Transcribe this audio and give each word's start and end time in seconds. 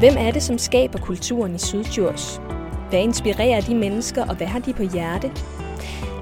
Hvem 0.00 0.14
er 0.18 0.30
det, 0.30 0.42
som 0.42 0.58
skaber 0.58 0.98
kulturen 0.98 1.54
i 1.54 1.58
Sydjurs? 1.58 2.40
Hvad 2.88 3.00
inspirerer 3.00 3.60
de 3.60 3.74
mennesker, 3.74 4.26
og 4.26 4.36
hvad 4.36 4.46
har 4.46 4.58
de 4.58 4.72
på 4.72 4.82
hjerte? 4.82 5.32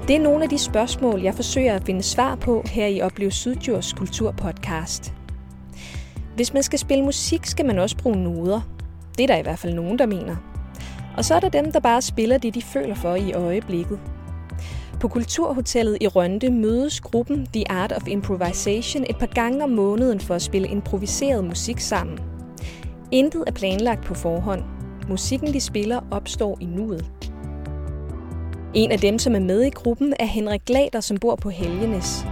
Det 0.07 0.15
er 0.15 0.19
nogle 0.19 0.43
af 0.43 0.49
de 0.49 0.57
spørgsmål, 0.57 1.21
jeg 1.21 1.33
forsøger 1.33 1.73
at 1.73 1.83
finde 1.85 2.03
svar 2.03 2.35
på 2.35 2.63
her 2.65 2.87
i 2.87 3.01
Oplev 3.01 3.31
Sydjurs 3.31 3.93
Kulturpodcast. 3.93 5.13
Hvis 6.35 6.53
man 6.53 6.63
skal 6.63 6.79
spille 6.79 7.03
musik, 7.03 7.45
skal 7.45 7.65
man 7.65 7.79
også 7.79 7.97
bruge 7.97 8.23
noder. 8.23 8.61
Det 9.17 9.23
er 9.23 9.27
der 9.27 9.37
i 9.37 9.41
hvert 9.41 9.59
fald 9.59 9.73
nogen, 9.73 9.99
der 9.99 10.05
mener. 10.05 10.35
Og 11.17 11.25
så 11.25 11.35
er 11.35 11.39
der 11.39 11.49
dem, 11.49 11.71
der 11.71 11.79
bare 11.79 12.01
spiller 12.01 12.37
det, 12.37 12.55
de 12.55 12.61
føler 12.61 12.95
for 12.95 13.15
i 13.15 13.33
øjeblikket. 13.33 13.99
På 14.99 15.07
Kulturhotellet 15.07 15.97
i 16.01 16.07
Rønde 16.07 16.51
mødes 16.51 17.01
gruppen 17.01 17.47
The 17.53 17.71
Art 17.71 17.91
of 17.91 18.07
Improvisation 18.07 19.05
et 19.09 19.17
par 19.17 19.29
gange 19.33 19.63
om 19.63 19.69
måneden 19.69 20.19
for 20.19 20.35
at 20.35 20.41
spille 20.41 20.67
improviseret 20.67 21.43
musik 21.43 21.79
sammen. 21.79 22.28
Intet 23.11 23.43
er 23.47 23.51
planlagt 23.51 24.05
på 24.05 24.13
forhånd. 24.13 24.63
Musikken, 25.07 25.53
de 25.53 25.61
spiller, 25.61 25.99
opstår 26.11 26.57
i 26.61 26.65
nuet. 26.65 27.11
En 28.73 28.91
af 28.91 28.99
dem, 28.99 29.19
som 29.19 29.35
er 29.35 29.39
med 29.39 29.61
i 29.63 29.69
gruppen, 29.69 30.13
er 30.19 30.25
Henrik 30.25 30.65
Glader, 30.65 30.99
som 30.99 31.17
bor 31.17 31.35
på 31.35 31.49
Helgenes. 31.49 32.25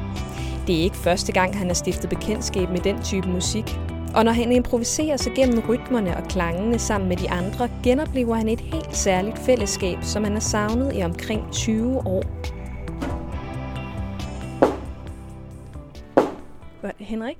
Det 0.67 0.79
er 0.79 0.83
ikke 0.83 0.95
første 0.95 1.31
gang, 1.31 1.57
han 1.57 1.67
har 1.67 1.73
stiftet 1.73 2.09
bekendtskab 2.09 2.69
med 2.69 2.79
den 2.79 3.03
type 3.03 3.27
musik. 3.27 3.79
Og 4.15 4.25
når 4.25 4.31
han 4.31 4.51
improviserer 4.51 5.17
sig 5.17 5.33
gennem 5.35 5.63
rytmerne 5.69 6.17
og 6.17 6.23
klangene 6.23 6.79
sammen 6.79 7.09
med 7.09 7.17
de 7.17 7.29
andre, 7.29 7.69
genoplever 7.83 8.35
han 8.35 8.49
et 8.49 8.59
helt 8.59 8.95
særligt 8.95 9.39
fællesskab, 9.39 9.97
som 10.01 10.23
han 10.23 10.33
har 10.33 10.39
savnet 10.39 10.95
i 10.95 11.03
omkring 11.03 11.51
20 11.51 12.07
år. 12.07 12.23
Henrik, 16.99 17.37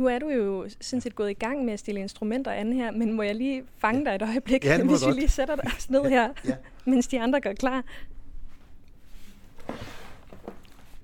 nu 0.00 0.06
er 0.06 0.18
du 0.18 0.28
jo 0.28 0.68
sådan 0.80 1.00
set 1.00 1.14
gået 1.14 1.30
i 1.30 1.34
gang 1.34 1.64
med 1.64 1.72
at 1.72 1.78
stille 1.78 2.00
instrumenter 2.00 2.50
an 2.50 2.72
her, 2.72 2.90
men 2.90 3.12
må 3.12 3.22
jeg 3.22 3.34
lige 3.34 3.62
fange 3.78 4.04
dig 4.04 4.14
et 4.14 4.22
øjeblik, 4.22 4.64
ja, 4.64 4.82
hvis 4.84 5.06
vi 5.06 5.12
lige 5.12 5.28
sætter 5.28 5.56
dig 5.56 5.72
ned 5.88 6.04
her, 6.04 6.28
ja. 6.48 6.54
mens 6.84 7.06
de 7.06 7.20
andre 7.20 7.40
gør 7.40 7.52
klar. 7.52 7.84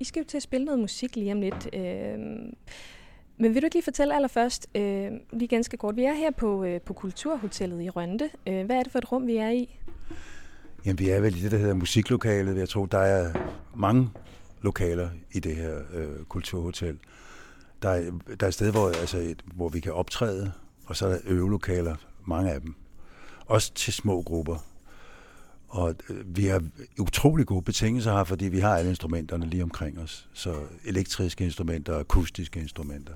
I 0.01 0.05
skal 0.05 0.21
jo 0.21 0.27
til 0.29 0.37
at 0.37 0.43
spille 0.43 0.65
noget 0.65 0.81
musik 0.81 1.17
lige 1.17 1.33
om 1.33 1.41
lidt. 1.41 1.69
Øh, 1.73 2.19
men 3.39 3.55
vil 3.55 3.63
du 3.63 3.67
ikke 3.67 3.75
lige 3.75 3.85
fortælle 3.85 4.15
allerførst, 4.15 4.69
øh, 4.75 5.11
lige 5.33 5.49
ganske 5.49 5.77
kort, 5.77 5.97
vi 5.97 6.05
er 6.05 6.15
her 6.15 6.31
på, 6.31 6.65
øh, 6.65 6.81
på 6.81 6.93
Kulturhotellet 6.93 7.83
i 7.83 7.91
Rønde. 7.91 8.31
Øh, 8.47 8.67
hvad 8.67 8.77
er 8.77 8.83
det 8.83 8.93
for 8.93 8.99
et 8.99 9.13
rum, 9.13 9.27
vi 9.27 9.37
er 9.37 9.51
i? 9.51 9.79
Jamen, 10.85 10.99
vi 10.99 11.11
er 11.11 11.21
vel 11.21 11.37
i 11.37 11.41
det, 11.41 11.51
der 11.51 11.59
hedder 11.59 11.75
musiklokalet. 11.75 12.57
Jeg 12.57 12.69
tror, 12.69 12.87
der 12.87 12.99
er 12.99 13.33
mange 13.75 14.11
lokaler 14.63 15.09
i 15.33 15.41
det 15.41 15.57
her 15.57 15.79
øh, 15.95 16.25
kulturhotel. 16.29 16.99
Der 17.83 17.89
er, 17.89 18.03
der 18.41 18.47
er 18.47 18.49
et 18.49 18.55
sted, 18.55 18.71
hvor, 18.71 18.89
altså 18.89 19.19
et, 19.19 19.43
hvor 19.55 19.69
vi 19.69 19.81
kan 19.81 19.93
optræde, 19.93 20.53
og 20.87 20.97
så 20.97 21.07
er 21.07 21.11
der 21.11 21.19
øvelokaler, 21.25 21.97
mange 22.27 22.51
af 22.51 22.61
dem. 22.61 22.75
Også 23.47 23.75
til 23.75 23.93
små 23.93 24.23
grupper. 24.23 24.57
Og 25.69 25.95
øh, 26.11 26.37
vi 26.37 26.47
har 26.47 26.63
utrolig 26.99 27.47
gode 27.47 27.63
betingelser 27.63 28.13
her, 28.13 28.25
fordi 28.25 28.45
vi 28.45 28.61
har 28.61 28.77
alle 28.77 28.91
instrumenterne 28.91 29.47
lige 29.47 29.63
omkring 29.63 29.99
os. 29.99 30.29
Så 30.33 30.55
elektriske 30.85 31.45
instrumenter 31.45 31.93
og 31.93 32.01
akustiske 32.01 32.61
instrumenter. 32.61 33.13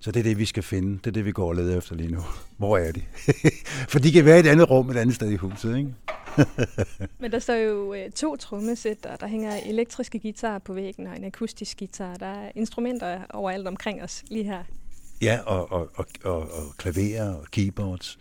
Så 0.00 0.12
det 0.12 0.20
er 0.20 0.24
det, 0.24 0.38
vi 0.38 0.44
skal 0.44 0.62
finde. 0.62 0.98
Det 0.98 1.06
er 1.06 1.10
det, 1.10 1.24
vi 1.24 1.32
går 1.32 1.48
og 1.48 1.54
leder 1.54 1.78
efter 1.78 1.94
lige 1.94 2.12
nu. 2.12 2.20
Hvor 2.56 2.78
er 2.78 2.92
de? 2.92 3.02
For 3.92 3.98
de 3.98 4.12
kan 4.12 4.24
være 4.24 4.36
i 4.36 4.40
et 4.40 4.46
andet 4.46 4.70
rum 4.70 4.90
et 4.90 4.96
andet 4.96 5.14
sted 5.14 5.30
i 5.30 5.36
huset, 5.36 5.76
ikke? 5.76 5.94
Men 7.20 7.32
der 7.32 7.38
står 7.38 7.54
jo 7.54 7.94
øh, 7.94 8.10
to 8.10 8.36
trommesæt, 8.36 9.06
og 9.06 9.20
der 9.20 9.26
hænger 9.26 9.56
elektriske 9.66 10.18
guitarer 10.18 10.58
på 10.58 10.72
væggen 10.72 11.06
og 11.06 11.16
en 11.16 11.24
akustisk 11.24 11.78
guitar. 11.78 12.16
Der 12.16 12.26
er 12.26 12.52
instrumenter 12.54 13.20
overalt 13.30 13.68
omkring 13.68 14.02
os 14.02 14.24
lige 14.28 14.44
her. 14.44 14.64
Ja, 15.22 15.38
og, 15.46 15.72
og, 15.72 15.90
og, 15.94 16.06
og, 16.24 16.40
og 16.40 16.76
klaverer 16.76 17.34
og 17.34 17.46
keyboards. 17.50 18.18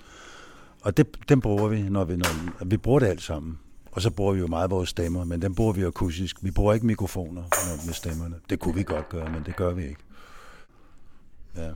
Og 0.82 0.98
det, 0.98 1.30
dem 1.30 1.42
bruger 1.42 1.68
vi, 1.68 1.82
når 1.82 2.04
vi, 2.04 2.16
når, 2.16 2.66
vi 2.66 2.78
bruger 2.78 3.00
det 3.00 3.08
alt 3.08 3.22
sammen. 3.22 3.60
Og 3.92 4.02
så 4.02 4.12
bruger 4.12 4.33
vi 4.33 4.39
jo 4.39 4.48
meget 4.48 4.72
vores 4.72 4.89
stemmer, 4.89 5.23
men 5.23 5.42
den 5.42 5.56
bruger 5.56 5.73
vi 5.73 5.83
akustisk. 5.83 6.44
Vi 6.44 6.52
bruger 6.52 6.73
ikke 6.73 6.86
mikrofoner 6.86 7.44
med 7.86 7.94
stemmerne. 7.94 8.36
Det 8.50 8.60
kunne 8.60 8.76
vi 8.76 8.83
godt 8.83 9.10
gøre, 9.10 9.30
men 9.32 9.44
det 9.45 9.56
gør 9.56 9.73
vi 9.73 9.83
ikke. 9.83 10.02
Ja. 11.56 11.70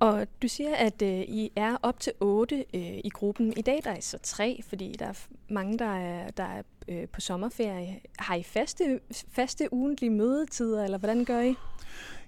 Og 0.00 0.26
du 0.42 0.48
siger, 0.48 0.74
at 0.74 1.02
øh, 1.02 1.20
I 1.20 1.52
er 1.56 1.76
op 1.82 2.00
til 2.00 2.12
otte 2.20 2.64
øh, 2.74 2.98
i 3.04 3.10
gruppen. 3.14 3.52
I 3.56 3.62
dag 3.62 3.80
der 3.84 3.90
er 3.90 4.00
så 4.00 4.18
tre, 4.22 4.60
fordi 4.68 4.96
der 4.98 5.06
er 5.06 5.12
mange, 5.48 5.78
der 5.78 5.96
er, 5.96 6.30
der 6.30 6.44
er 6.44 6.62
øh, 6.88 7.08
på 7.08 7.20
sommerferie. 7.20 8.00
Har 8.18 8.34
I 8.34 8.42
faste, 8.42 9.00
faste 9.30 9.72
ugentlige 9.72 10.10
mødetider, 10.10 10.84
eller 10.84 10.98
hvordan 10.98 11.24
gør 11.24 11.40
I? 11.40 11.54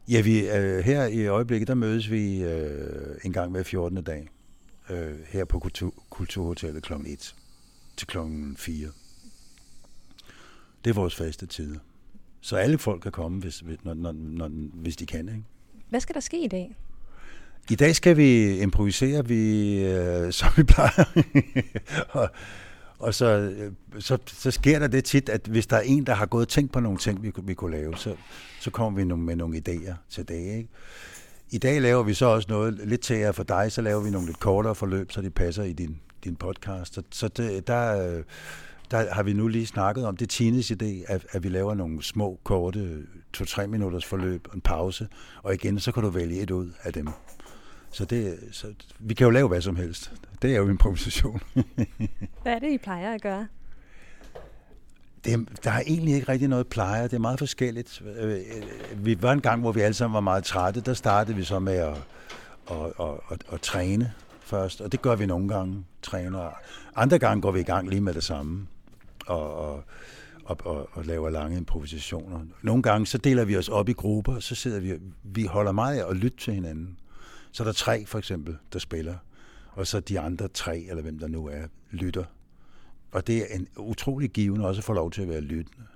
Ja, 0.08 0.20
vi, 0.20 0.48
øh, 0.48 0.78
her 0.78 1.06
i 1.06 1.26
øjeblikket, 1.26 1.68
der 1.68 1.74
mødes 1.74 2.10
vi 2.10 2.42
øh, 2.42 3.16
en 3.24 3.32
gang 3.32 3.50
hver 3.50 3.62
14. 3.62 4.04
dag. 4.04 4.28
Øh, 4.90 5.18
her 5.28 5.44
på 5.44 5.58
Kultur, 5.58 5.94
Kulturhotellet 6.10 6.82
kl. 6.82 6.92
1 6.92 7.34
til 7.96 8.06
kl. 8.06 8.18
4. 8.56 8.88
Det 10.84 10.90
er 10.90 10.94
vores 10.94 11.16
faste 11.16 11.46
tider. 11.46 11.78
Så 12.40 12.56
alle 12.56 12.78
folk 12.78 13.02
kan 13.02 13.12
komme, 13.12 13.40
hvis, 13.40 13.64
når, 13.82 13.94
når, 13.94 14.12
når, 14.12 14.48
hvis 14.74 14.96
de 14.96 15.06
kan. 15.06 15.28
Ikke? 15.28 15.42
Hvad 15.88 16.00
skal 16.00 16.14
der 16.14 16.20
ske 16.20 16.44
i 16.44 16.48
dag? 16.48 16.76
I 17.70 17.74
dag 17.74 17.96
skal 17.96 18.16
vi 18.16 18.58
improvisere, 18.58 19.26
vi, 19.26 19.74
øh, 19.84 20.32
som 20.38 20.48
vi 20.56 20.62
plejer. 20.62 21.04
og, 22.10 22.28
og 22.98 23.14
så, 23.14 23.26
øh, 23.26 23.72
så, 23.98 24.18
så 24.26 24.50
sker 24.50 24.78
der 24.78 24.86
det 24.86 25.04
tit, 25.04 25.28
at 25.28 25.46
hvis 25.46 25.66
der 25.66 25.76
er 25.76 25.80
en, 25.80 26.06
der 26.06 26.14
har 26.14 26.26
gået 26.26 26.42
og 26.42 26.48
tænkt 26.48 26.72
på 26.72 26.80
nogle 26.80 26.98
ting, 26.98 27.22
vi, 27.22 27.32
vi 27.42 27.54
kunne 27.54 27.76
lave, 27.76 27.96
så, 27.96 28.14
så 28.60 28.70
kommer 28.70 29.00
vi 29.00 29.04
med 29.04 29.36
nogle 29.36 29.62
idéer 29.68 29.94
til 30.10 30.28
det. 30.28 30.56
Ikke? 30.56 30.68
I 31.50 31.58
dag 31.58 31.82
laver 31.82 32.02
vi 32.02 32.14
så 32.14 32.26
også 32.26 32.48
noget 32.48 32.80
lidt 32.84 33.00
til 33.00 33.16
jer 33.16 33.32
for 33.32 33.42
dig, 33.42 33.72
så 33.72 33.82
laver 33.82 34.00
vi 34.00 34.10
nogle 34.10 34.26
lidt 34.26 34.40
kortere 34.40 34.74
forløb, 34.74 35.12
så 35.12 35.22
de 35.22 35.30
passer 35.30 35.62
i 35.62 35.72
din, 35.72 36.00
din 36.24 36.36
podcast. 36.36 36.94
Så, 36.94 37.02
så 37.10 37.28
det, 37.28 37.66
der, 37.66 38.22
der 38.90 39.14
har 39.14 39.22
vi 39.22 39.32
nu 39.32 39.48
lige 39.48 39.66
snakket 39.66 40.06
om, 40.06 40.16
det 40.16 40.28
Tines 40.28 40.70
idé, 40.70 41.12
at, 41.12 41.26
at 41.30 41.42
vi 41.42 41.48
laver 41.48 41.74
nogle 41.74 42.02
små, 42.02 42.38
korte, 42.44 43.02
to-tre 43.32 43.66
minutters 43.66 44.04
forløb, 44.04 44.48
en 44.54 44.60
pause, 44.60 45.08
og 45.42 45.54
igen, 45.54 45.80
så 45.80 45.92
kan 45.92 46.02
du 46.02 46.10
vælge 46.10 46.40
et 46.40 46.50
ud 46.50 46.70
af 46.82 46.92
dem. 46.92 47.08
Så, 47.92 48.04
det, 48.04 48.38
så 48.52 48.66
vi 48.98 49.14
kan 49.14 49.24
jo 49.24 49.30
lave 49.30 49.48
hvad 49.48 49.60
som 49.60 49.76
helst. 49.76 50.12
Det 50.42 50.54
er 50.54 50.56
jo 50.56 50.68
improvisation. 50.68 51.40
hvad 52.42 52.52
er 52.52 52.58
det, 52.58 52.70
I 52.70 52.78
plejer 52.78 53.14
at 53.14 53.22
gøre? 53.22 53.46
Det, 55.24 55.48
der 55.64 55.70
er 55.70 55.82
egentlig 55.86 56.14
ikke 56.14 56.28
rigtig 56.28 56.48
noget 56.48 56.66
plejer. 56.66 57.02
Det 57.02 57.12
er 57.12 57.18
meget 57.18 57.38
forskelligt. 57.38 58.02
Øh, 58.16 58.40
vi 58.96 59.22
var 59.22 59.32
en 59.32 59.40
gang, 59.40 59.60
hvor 59.60 59.72
vi 59.72 59.80
alle 59.80 59.94
sammen 59.94 60.14
var 60.14 60.20
meget 60.20 60.44
trætte. 60.44 60.80
Der 60.80 60.94
startede 60.94 61.36
vi 61.36 61.44
så 61.44 61.58
med 61.58 61.74
at, 61.74 61.94
at, 62.70 62.76
at, 63.00 63.14
at, 63.30 63.44
at 63.52 63.60
træne 63.60 64.12
først, 64.50 64.80
og 64.80 64.92
det 64.92 65.02
gør 65.02 65.16
vi 65.16 65.26
nogle 65.26 65.48
gange, 65.48 65.84
træner. 66.02 66.50
Andre 66.96 67.18
gange 67.18 67.42
går 67.42 67.50
vi 67.50 67.60
i 67.60 67.62
gang 67.62 67.88
lige 67.88 68.00
med 68.00 68.14
det 68.14 68.24
samme, 68.24 68.66
og, 69.26 69.54
og, 69.54 69.84
og, 70.44 70.56
og, 70.64 70.88
og 70.92 71.04
laver 71.04 71.30
lange 71.30 71.56
improvisationer. 71.56 72.40
Nogle 72.62 72.82
gange 72.82 73.06
så 73.06 73.18
deler 73.18 73.44
vi 73.44 73.56
os 73.56 73.68
op 73.68 73.88
i 73.88 73.92
grupper, 73.92 74.34
og 74.34 74.42
så 74.42 74.54
sidder 74.54 74.80
vi, 74.80 74.94
vi 75.22 75.44
holder 75.44 75.72
meget 75.72 75.98
af 75.98 76.10
at 76.10 76.16
lytte 76.16 76.38
til 76.38 76.54
hinanden. 76.54 76.96
Så 77.52 77.62
er 77.62 77.64
der 77.64 77.72
tre 77.72 78.06
for 78.06 78.18
eksempel, 78.18 78.56
der 78.72 78.78
spiller, 78.78 79.16
og 79.72 79.86
så 79.86 80.00
de 80.00 80.20
andre 80.20 80.48
tre, 80.48 80.78
eller 80.88 81.02
hvem 81.02 81.18
der 81.18 81.28
nu 81.28 81.46
er, 81.46 81.62
lytter. 81.90 82.24
Og 83.12 83.26
det 83.26 83.38
er 83.38 83.56
en 83.56 83.68
utrolig 83.76 84.30
givende 84.30 84.66
også 84.66 84.80
at 84.80 84.84
få 84.84 84.92
lov 84.92 85.10
til 85.10 85.22
at 85.22 85.28
være 85.28 85.40
lyttende. 85.40 85.86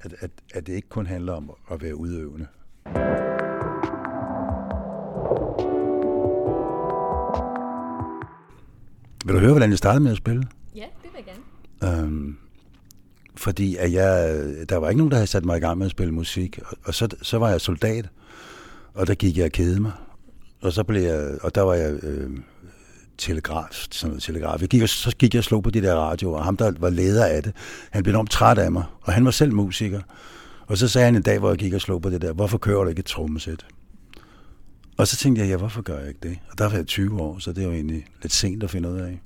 At, 0.00 0.14
at, 0.20 0.30
at 0.54 0.66
det 0.66 0.72
ikke 0.72 0.88
kun 0.88 1.06
handler 1.06 1.32
om 1.32 1.52
at 1.70 1.82
være 1.82 1.96
udøvende. 1.96 2.46
Vil 9.24 9.34
du 9.34 9.38
høre, 9.40 9.50
hvordan 9.50 9.70
jeg 9.70 9.78
startede 9.78 10.02
med 10.02 10.10
at 10.10 10.16
spille? 10.16 10.48
Ja, 10.74 10.86
det 11.02 11.10
vil 11.12 11.24
jeg 11.26 11.34
gerne. 11.80 12.02
Øhm, 12.02 12.36
fordi 13.34 13.76
at 13.76 13.92
jeg, 13.92 14.44
der 14.68 14.76
var 14.76 14.88
ikke 14.88 14.98
nogen, 14.98 15.10
der 15.10 15.16
havde 15.16 15.26
sat 15.26 15.44
mig 15.44 15.56
i 15.56 15.60
gang 15.60 15.78
med 15.78 15.86
at 15.86 15.90
spille 15.90 16.14
musik. 16.14 16.58
Og, 16.66 16.76
og 16.84 16.94
så, 16.94 17.08
så 17.22 17.38
var 17.38 17.50
jeg 17.50 17.60
soldat, 17.60 18.08
og 18.94 19.06
der 19.06 19.14
gik 19.14 19.36
jeg 19.36 19.44
og 19.44 19.52
kede 19.52 19.80
mig. 19.80 19.92
Og 20.62 20.72
så 20.72 20.84
blev 20.84 21.02
jeg, 21.02 21.38
og 21.42 21.54
der 21.54 21.60
var 21.60 21.74
jeg 21.74 22.04
øh, 22.04 22.30
telegraf, 23.18 23.86
sådan 23.90 24.08
noget 24.10 24.22
telegraf. 24.22 24.60
Jeg 24.60 24.68
gik, 24.68 24.88
så 24.88 25.16
gik 25.18 25.34
jeg 25.34 25.40
og 25.40 25.44
slog 25.44 25.62
på 25.62 25.70
de 25.70 25.82
der 25.82 25.94
radioer, 25.94 26.38
og 26.38 26.44
ham, 26.44 26.56
der 26.56 26.72
var 26.78 26.90
leder 26.90 27.26
af 27.26 27.42
det, 27.42 27.52
han 27.90 28.02
blev 28.02 28.12
enormt 28.12 28.30
træt 28.30 28.58
af 28.58 28.72
mig, 28.72 28.84
og 29.00 29.12
han 29.12 29.24
var 29.24 29.30
selv 29.30 29.54
musiker. 29.54 30.00
Og 30.66 30.78
så 30.78 30.88
sagde 30.88 31.04
han 31.04 31.16
en 31.16 31.22
dag, 31.22 31.38
hvor 31.38 31.48
jeg 31.48 31.58
gik 31.58 31.72
og 31.72 31.80
slog 31.80 32.02
på 32.02 32.10
det 32.10 32.22
der, 32.22 32.32
hvorfor 32.32 32.58
kører 32.58 32.82
du 32.82 32.88
ikke 32.88 33.00
et 33.00 33.06
trommesæt? 33.06 33.66
Og 34.96 35.08
så 35.08 35.16
tænkte 35.16 35.42
jeg, 35.42 35.48
ja, 35.48 35.56
hvorfor 35.56 35.82
gør 35.82 35.98
jeg 35.98 36.08
ikke 36.08 36.20
det? 36.22 36.38
Og 36.50 36.58
der 36.58 36.68
var 36.68 36.76
jeg 36.76 36.86
20 36.86 37.20
år, 37.20 37.38
så 37.38 37.52
det 37.52 37.66
var 37.66 37.72
egentlig 37.72 38.06
lidt 38.22 38.32
sent 38.32 38.62
at 38.62 38.70
finde 38.70 38.90
ud 38.90 38.98
af. 38.98 39.20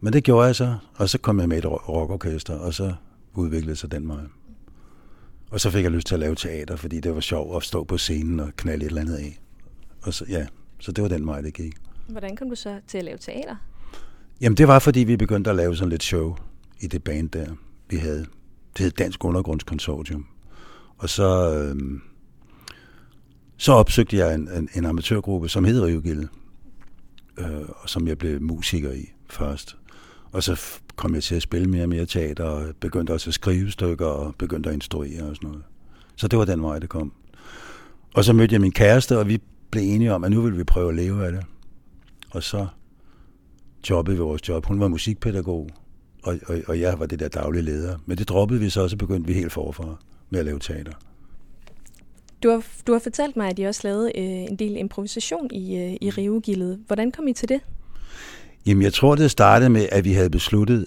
Men 0.00 0.12
det 0.12 0.24
gjorde 0.24 0.46
jeg 0.46 0.56
så, 0.56 0.76
og 0.94 1.08
så 1.08 1.18
kom 1.18 1.40
jeg 1.40 1.48
med 1.48 1.58
et 1.58 1.66
rockorkester, 1.66 2.54
og 2.54 2.74
så 2.74 2.94
udviklede 3.34 3.76
sig 3.76 3.90
den 3.90 4.08
vej. 4.08 4.20
Og 5.50 5.60
så 5.60 5.70
fik 5.70 5.82
jeg 5.82 5.90
lyst 5.90 6.06
til 6.06 6.14
at 6.14 6.20
lave 6.20 6.34
teater, 6.34 6.76
fordi 6.76 7.00
det 7.00 7.14
var 7.14 7.20
sjovt 7.20 7.56
at 7.56 7.62
stå 7.62 7.84
på 7.84 7.98
scenen 7.98 8.40
og 8.40 8.50
knalde 8.56 8.84
et 8.84 8.88
eller 8.88 9.00
andet 9.00 9.16
af. 9.16 9.40
Og 10.04 10.14
så, 10.14 10.24
ja, 10.28 10.46
så 10.80 10.92
det 10.92 11.02
var 11.02 11.08
den 11.08 11.26
vej, 11.26 11.40
det 11.40 11.54
gik. 11.54 11.74
Hvordan 12.08 12.36
kom 12.36 12.48
du 12.48 12.54
så 12.56 12.80
til 12.86 12.98
at 12.98 13.04
lave 13.04 13.18
teater? 13.18 13.56
Jamen, 14.40 14.56
det 14.56 14.68
var, 14.68 14.78
fordi 14.78 15.00
vi 15.00 15.16
begyndte 15.16 15.50
at 15.50 15.56
lave 15.56 15.76
sådan 15.76 15.90
lidt 15.90 16.02
show 16.02 16.36
i 16.80 16.86
det 16.86 17.04
band 17.04 17.30
der, 17.30 17.46
vi 17.90 17.96
havde. 17.96 18.26
Det 18.76 18.78
hed 18.84 18.90
Dansk 18.90 19.24
Undergrundskonsortium. 19.24 20.26
Og 20.98 21.08
så, 21.08 21.54
øh, 21.58 22.00
så 23.56 23.72
opsøgte 23.72 24.16
jeg 24.16 24.34
en, 24.34 24.48
en, 24.48 24.68
en 24.74 24.84
amatørgruppe, 24.84 25.48
som 25.48 25.64
hedder 25.64 25.86
Rivegilde. 25.86 26.28
øh, 27.38 27.46
som 27.86 28.08
jeg 28.08 28.18
blev 28.18 28.40
musiker 28.42 28.92
i 28.92 29.12
først. 29.30 29.76
Og 30.32 30.42
så 30.42 30.60
kom 30.96 31.14
jeg 31.14 31.22
til 31.22 31.34
at 31.34 31.42
spille 31.42 31.66
mere 31.70 31.82
og 31.82 31.88
mere 31.88 32.06
teater, 32.06 32.44
og 32.44 32.74
begyndte 32.80 33.10
også 33.12 33.30
at 33.30 33.34
skrive 33.34 33.70
stykker, 33.70 34.06
og 34.06 34.34
begyndte 34.38 34.68
at 34.68 34.74
instruere 34.74 35.22
og 35.22 35.36
sådan 35.36 35.48
noget. 35.48 35.64
Så 36.16 36.28
det 36.28 36.38
var 36.38 36.44
den 36.44 36.62
vej, 36.62 36.78
det 36.78 36.88
kom. 36.88 37.12
Og 38.14 38.24
så 38.24 38.32
mødte 38.32 38.52
jeg 38.52 38.60
min 38.60 38.72
kæreste, 38.72 39.18
og 39.18 39.28
vi 39.28 39.40
blev 39.74 39.84
enige 39.94 40.12
om, 40.12 40.24
at 40.24 40.30
nu 40.30 40.40
ville 40.40 40.58
vi 40.58 40.64
prøve 40.64 40.88
at 40.88 40.94
leve 40.94 41.26
af 41.26 41.32
det. 41.32 41.42
Og 42.30 42.42
så 42.42 42.66
jobbede 43.90 44.16
vi 44.16 44.22
vores 44.22 44.48
job. 44.48 44.66
Hun 44.66 44.80
var 44.80 44.88
musikpædagog, 44.88 45.68
og, 46.22 46.38
og, 46.46 46.56
og 46.66 46.80
jeg 46.80 46.98
var 46.98 47.06
det 47.06 47.20
der 47.20 47.28
daglige 47.28 47.62
leder. 47.62 47.98
Men 48.06 48.18
det 48.18 48.28
droppede 48.28 48.60
vi 48.60 48.70
så, 48.70 48.82
og 48.82 48.90
så 48.90 48.96
begyndte 48.96 49.26
vi 49.26 49.34
helt 49.34 49.52
forfra 49.52 49.96
med 50.30 50.40
at 50.40 50.46
lave 50.46 50.58
teater. 50.58 50.92
Du 52.42 52.50
har, 52.50 52.64
du 52.86 52.92
har 52.92 52.98
fortalt 52.98 53.36
mig, 53.36 53.48
at 53.48 53.58
I 53.58 53.62
også 53.62 53.80
lavede 53.84 54.12
øh, 54.18 54.24
en 54.24 54.56
del 54.56 54.76
improvisation 54.76 55.48
i, 55.52 55.76
øh, 55.76 55.96
i 56.00 56.10
Rivegildet. 56.10 56.80
Hvordan 56.86 57.12
kom 57.12 57.28
I 57.28 57.32
til 57.32 57.48
det? 57.48 57.60
Jamen, 58.66 58.82
jeg 58.82 58.92
tror, 58.92 59.14
det 59.14 59.30
startede 59.30 59.70
med, 59.70 59.88
at 59.92 60.04
vi 60.04 60.12
havde 60.12 60.30
besluttet, 60.30 60.86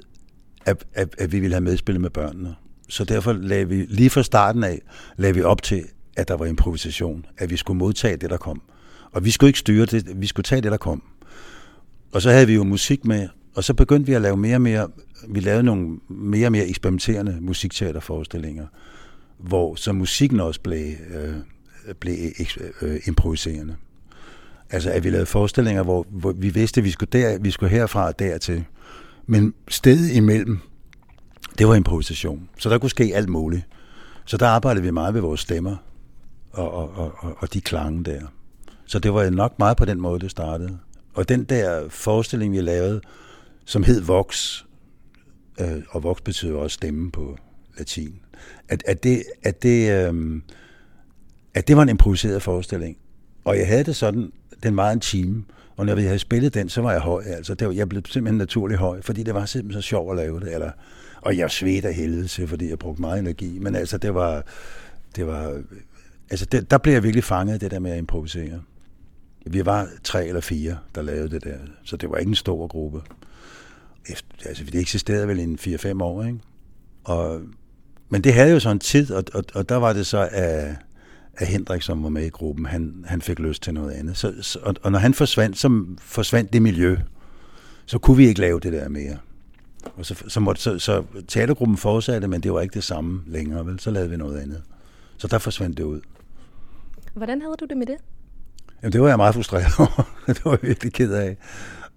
at, 0.66 0.86
at, 0.94 1.16
at 1.18 1.32
vi 1.32 1.40
ville 1.40 1.54
have 1.54 1.64
medspillet 1.64 2.02
med 2.02 2.10
børnene. 2.10 2.56
Så 2.90 3.04
derfor 3.04 3.34
lagde 3.34 3.70
vi, 3.70 3.86
lige 3.90 4.10
fra 4.10 4.24
starten 4.24 4.64
af, 4.64 4.82
lagde 5.18 5.36
vi 5.36 5.42
op 5.42 5.62
til, 5.62 5.84
at 6.18 6.28
der 6.28 6.34
var 6.34 6.46
improvisation. 6.46 7.26
At 7.38 7.50
vi 7.50 7.58
skulle 7.58 7.78
modtage 7.78 8.18
det, 8.18 8.30
der 8.30 8.38
kom. 8.38 8.62
Og 9.18 9.26
vi 9.26 9.32
skulle 9.32 9.50
ikke 9.50 9.60
styre 9.60 9.86
det, 9.86 10.22
vi 10.22 10.28
skulle 10.28 10.44
tage 10.44 10.62
det, 10.62 10.72
der 10.72 10.78
kom. 10.78 11.04
Og 12.12 12.22
så 12.22 12.32
havde 12.32 12.48
vi 12.48 12.54
jo 12.54 12.64
musik 12.64 13.06
med, 13.06 13.28
og 13.56 13.64
så 13.64 13.74
begyndte 13.74 14.08
vi 14.08 14.14
at 14.14 14.22
lave 14.22 14.38
mere 14.38 14.56
og 14.56 14.62
mere, 14.62 14.88
vi 15.28 15.40
lavede 15.40 15.64
nogle 15.64 16.00
mere 16.10 16.48
og 16.48 16.52
mere 16.52 16.68
eksperimenterende 16.68 17.38
musikteaterforestillinger, 17.42 18.66
hvor 19.38 19.76
så 19.76 19.94
musikken 19.94 20.40
også 20.40 20.62
blev, 20.62 20.94
øh, 21.16 21.36
blev 22.00 22.16
øh, 22.82 23.00
improviserende. 23.08 23.76
Altså 24.70 24.92
at 24.92 25.04
vi 25.04 25.10
lavede 25.10 25.26
forestillinger, 25.26 25.84
hvor, 25.84 26.06
hvor 26.10 26.32
vi 26.32 26.50
vidste, 26.50 26.82
at 26.82 26.86
vi 26.86 26.92
skulle, 26.92 27.10
der, 27.12 27.40
vi 27.40 27.52
skulle 27.52 27.70
herfra 27.70 28.08
og 28.08 28.20
dertil. 28.20 28.64
Men 29.28 29.54
stedet 29.68 30.12
imellem, 30.12 30.60
det 31.58 31.68
var 31.68 31.76
improvisation. 31.76 32.50
Så 32.58 32.70
der 32.70 32.78
kunne 32.78 32.90
ske 32.90 33.12
alt 33.16 33.30
muligt. 33.30 33.66
Så 34.26 34.38
der 34.38 34.48
arbejdede 34.48 34.84
vi 34.84 34.92
meget 34.92 35.14
ved 35.14 35.22
vores 35.22 35.42
stemmer 35.42 35.76
og, 36.52 36.72
og, 36.72 37.14
og, 37.18 37.38
og 37.38 37.54
de 37.54 37.62
klange 37.62 38.04
der. 38.04 38.22
Så 38.88 39.00
det 39.00 39.14
var 39.14 39.30
nok 39.30 39.60
meget 39.60 39.78
på 39.78 39.86
den 39.86 40.02
måde, 40.02 40.20
det 40.20 40.32
startede. 40.32 40.78
Og 41.14 41.30
den 41.30 41.44
der 41.44 41.90
forestilling, 41.90 42.54
vi 42.54 42.62
lavede, 42.62 43.02
som 43.66 43.84
hed 43.84 44.02
Vox, 44.02 44.64
øh, 45.60 45.82
og 45.90 46.04
Vox 46.04 46.18
betyder 46.22 46.58
også 46.58 46.74
stemme 46.74 47.12
på 47.12 47.38
latin, 47.78 48.20
at, 48.70 48.84
at, 48.86 49.04
det, 49.04 49.24
at, 49.44 49.64
det, 49.64 49.92
øh, 49.92 50.42
at 51.54 51.68
det 51.68 51.78
var 51.78 51.84
en 51.84 51.90
improviseret 51.90 52.42
forestilling. 52.42 52.98
Og 53.46 53.58
jeg 53.58 53.68
havde 53.68 53.84
det 53.84 53.96
sådan, 53.96 54.32
den 54.64 54.78
var 54.78 54.92
en 54.92 55.00
time, 55.00 55.44
og 55.78 55.86
når 55.86 55.96
vi 55.96 56.02
havde 56.02 56.20
spillet 56.20 56.54
den, 56.54 56.70
så 56.70 56.82
var 56.82 56.92
jeg 56.92 57.02
høj. 57.02 57.24
Altså, 57.24 57.54
det 57.54 57.68
var, 57.68 57.74
jeg 57.74 57.90
blev 57.90 58.02
simpelthen 58.06 58.38
naturlig 58.38 58.78
høj, 58.78 59.02
fordi 59.02 59.24
det 59.24 59.34
var 59.34 59.46
simpelthen 59.46 59.82
så 59.82 59.88
sjovt 59.88 60.12
at 60.12 60.26
lave 60.26 60.40
det. 60.40 60.54
Eller, 60.54 60.72
og 61.22 61.38
jeg 61.38 61.52
svedte 61.52 61.88
af 61.88 61.94
helvede 61.94 62.28
til, 62.28 62.48
fordi 62.48 62.70
jeg 62.70 62.80
brugte 62.80 63.02
meget 63.02 63.20
energi. 63.20 63.60
Men 63.60 63.76
altså, 63.76 63.98
det 63.98 64.14
var... 64.14 64.44
Det 65.16 65.28
var 65.28 65.62
altså, 66.30 66.46
det, 66.46 66.72
der 66.72 66.78
blev 66.78 66.94
jeg 66.94 67.04
virkelig 67.04 67.24
fanget, 67.24 67.62
det 67.62 67.72
der 67.72 67.80
med 67.80 67.92
at 67.92 67.98
improvisere. 67.98 68.62
Vi 69.50 69.66
var 69.66 69.88
tre 70.04 70.28
eller 70.28 70.42
fire, 70.42 70.78
der 70.96 71.02
lavede 71.02 71.30
det 71.30 71.44
der, 71.44 71.58
så 71.84 71.98
det 71.98 72.10
var 72.10 72.18
ikke 72.18 72.30
en 72.30 72.36
stor 72.36 72.68
gruppe. 72.68 73.02
Efter, 74.10 74.28
altså, 74.46 74.64
det 74.64 74.82
eksisterede 74.82 75.28
vel 75.28 75.40
i 75.40 75.76
4-5 75.76 76.04
år, 76.04 76.24
ikke? 76.24 76.40
Og, 77.04 77.42
men 78.10 78.24
det 78.24 78.34
havde 78.34 78.52
jo 78.52 78.60
sådan 78.60 78.76
en 78.76 78.80
tid, 78.80 79.12
og, 79.12 79.24
og, 79.34 79.44
og 79.54 79.70
der 79.70 79.76
var 79.76 79.94
det 79.94 80.08
så, 80.08 80.30
at, 80.32 80.76
at 81.38 81.48
Hendrik, 81.48 81.82
som 81.82 82.04
var 82.04 82.10
med 82.10 82.26
i 82.26 82.30
gruppen, 82.30 82.66
han, 82.66 83.06
han 83.08 83.22
fik 83.22 83.40
lyst 83.40 83.64
til 83.64 83.74
noget 83.74 83.92
andet. 83.92 84.18
Så, 84.18 84.34
så, 84.42 84.60
og, 84.62 84.76
og 84.84 84.92
når 84.92 85.00
han 85.00 85.14
forsvandt, 85.14 85.58
så 85.58 85.86
forsvandt 86.00 86.54
det 86.54 86.62
miljø. 86.62 86.98
Så 87.86 88.00
kunne 88.00 88.18
vi 88.18 88.28
ikke 88.28 88.42
lave 88.42 88.60
det 88.60 88.74
der 88.74 88.90
mere. 88.90 89.18
Og 89.96 90.06
så, 90.06 90.24
så, 90.28 90.40
måtte, 90.40 90.62
så, 90.62 90.80
så 90.80 91.04
teatergruppen 91.28 91.78
fortsatte, 91.78 92.28
men 92.28 92.42
det 92.42 92.54
var 92.54 92.62
ikke 92.62 92.74
det 92.74 92.84
samme 92.84 93.22
længere, 93.28 93.66
vel? 93.66 93.80
Så 93.80 93.92
lavede 93.92 94.10
vi 94.10 94.18
noget 94.18 94.40
andet. 94.40 94.64
Så 95.18 95.28
der 95.28 95.38
forsvandt 95.38 95.78
det 95.78 95.84
ud. 95.84 96.02
Hvordan 97.14 97.42
havde 97.42 97.56
du 97.60 97.66
det 97.66 97.78
med 97.78 97.86
det? 97.86 97.98
Jamen, 98.84 98.94
det 98.94 99.02
var 99.02 99.08
jeg 99.08 99.18
meget 99.18 99.36
frustreret 99.36 99.80
over. 99.80 100.10
det 100.28 100.46
var 100.46 100.52
jeg 100.52 100.60
virkelig 100.62 100.94
ked 100.94 101.14
af. 101.14 101.38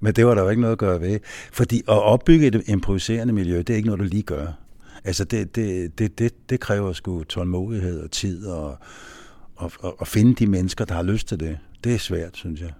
Men 0.01 0.15
det 0.15 0.27
var 0.27 0.35
der 0.35 0.43
jo 0.43 0.49
ikke 0.49 0.61
noget 0.61 0.73
at 0.73 0.79
gøre 0.79 1.01
ved. 1.01 1.19
Fordi 1.53 1.79
at 1.79 2.03
opbygge 2.03 2.47
et 2.47 2.63
improviserende 2.67 3.33
miljø, 3.33 3.59
det 3.59 3.71
er 3.71 3.77
ikke 3.77 3.89
noget, 3.89 4.01
du 4.01 4.05
lige 4.05 4.23
gør. 4.23 4.47
Altså, 5.05 5.25
det, 5.25 5.57
det, 5.57 5.99
det, 5.99 6.19
det, 6.19 6.51
det 6.51 6.61
kræver 6.61 6.93
sgu 6.93 7.25
tålmodighed 7.25 8.01
og 8.01 8.11
tid 8.11 8.47
og, 8.47 8.79
og, 9.57 9.73
og, 9.81 10.01
og 10.01 10.07
finde 10.07 10.35
de 10.35 10.47
mennesker, 10.47 10.85
der 10.85 10.95
har 10.95 11.03
lyst 11.03 11.29
til 11.29 11.41
det. 11.41 11.59
Det 11.85 11.95
er 11.95 11.99
svært, 11.99 12.37
synes 12.37 12.61
jeg. 12.61 12.73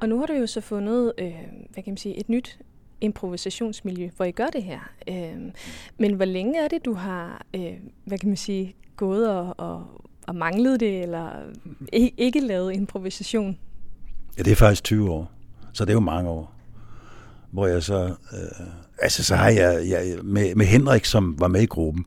Og 0.00 0.08
nu 0.08 0.18
har 0.18 0.26
du 0.26 0.32
jo 0.32 0.46
så 0.46 0.60
fundet, 0.60 1.12
øh, 1.18 1.32
hvad 1.72 1.82
kan 1.82 1.90
man 1.90 1.96
sige, 1.96 2.20
et 2.20 2.28
nyt 2.28 2.58
improvisationsmiljø, 3.00 4.10
hvor 4.16 4.24
I 4.24 4.30
gør 4.30 4.46
det 4.46 4.62
her. 4.62 4.80
Øh, 5.08 5.52
men 5.98 6.14
hvor 6.14 6.24
længe 6.24 6.64
er 6.64 6.68
det, 6.68 6.84
du 6.84 6.94
har, 6.94 7.46
øh, 7.54 7.72
hvad 8.04 8.18
kan 8.18 8.28
man 8.28 8.36
sige, 8.36 8.74
gået 8.96 9.30
og, 9.30 9.54
og, 9.58 9.86
og 10.26 10.36
manglet 10.36 10.80
det, 10.80 11.02
eller 11.02 11.30
ikke, 11.92 12.12
ikke 12.16 12.40
lavet 12.40 12.72
improvisation? 12.72 13.58
Ja, 14.38 14.42
det 14.42 14.50
er 14.50 14.56
faktisk 14.56 14.84
20 14.84 15.10
år, 15.10 15.30
så 15.72 15.84
det 15.84 15.90
er 15.90 15.94
jo 15.94 16.00
mange 16.00 16.30
år. 16.30 16.54
Hvor 17.50 17.66
jeg 17.66 17.82
så, 17.82 18.04
øh, 18.32 18.66
altså 19.02 19.24
så 19.24 19.36
har 19.36 19.48
jeg, 19.48 19.88
jeg 19.88 20.18
med, 20.24 20.54
med 20.54 20.66
Henrik, 20.66 21.04
som 21.04 21.40
var 21.40 21.48
med 21.48 21.62
i 21.62 21.66
gruppen, 21.66 22.04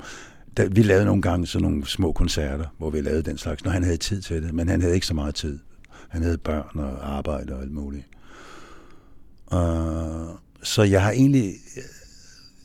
der, 0.57 0.69
vi 0.69 0.84
lavede 0.84 1.06
nogle 1.06 1.22
gange 1.22 1.48
sådan 1.48 1.63
nogle 1.63 1.88
små 1.88 2.12
koncerter, 2.12 2.66
hvor 2.78 2.89
vi 2.89 3.01
lavede 3.01 3.24
den 3.24 3.38
slags, 3.38 3.63
når 3.63 3.72
han 3.72 3.84
havde 3.84 3.98
tid 3.98 4.22
til 4.22 4.44
det, 4.44 4.54
men 4.54 4.69
han 4.69 4.81
havde 4.81 4.96
ikke 4.96 5.07
så 5.07 5.13
meget 5.13 5.36
tid. 5.36 5.60
Han 6.10 6.24
havde 6.24 6.38
børn 6.38 6.80
og 6.80 7.16
arbejde 7.16 7.54
og 7.54 7.62
alt 7.62 7.72
muligt. 7.72 8.06
Uh, 9.51 9.60
så 10.63 10.83
jeg 10.83 11.04
har 11.04 11.12
egentlig, 11.12 11.54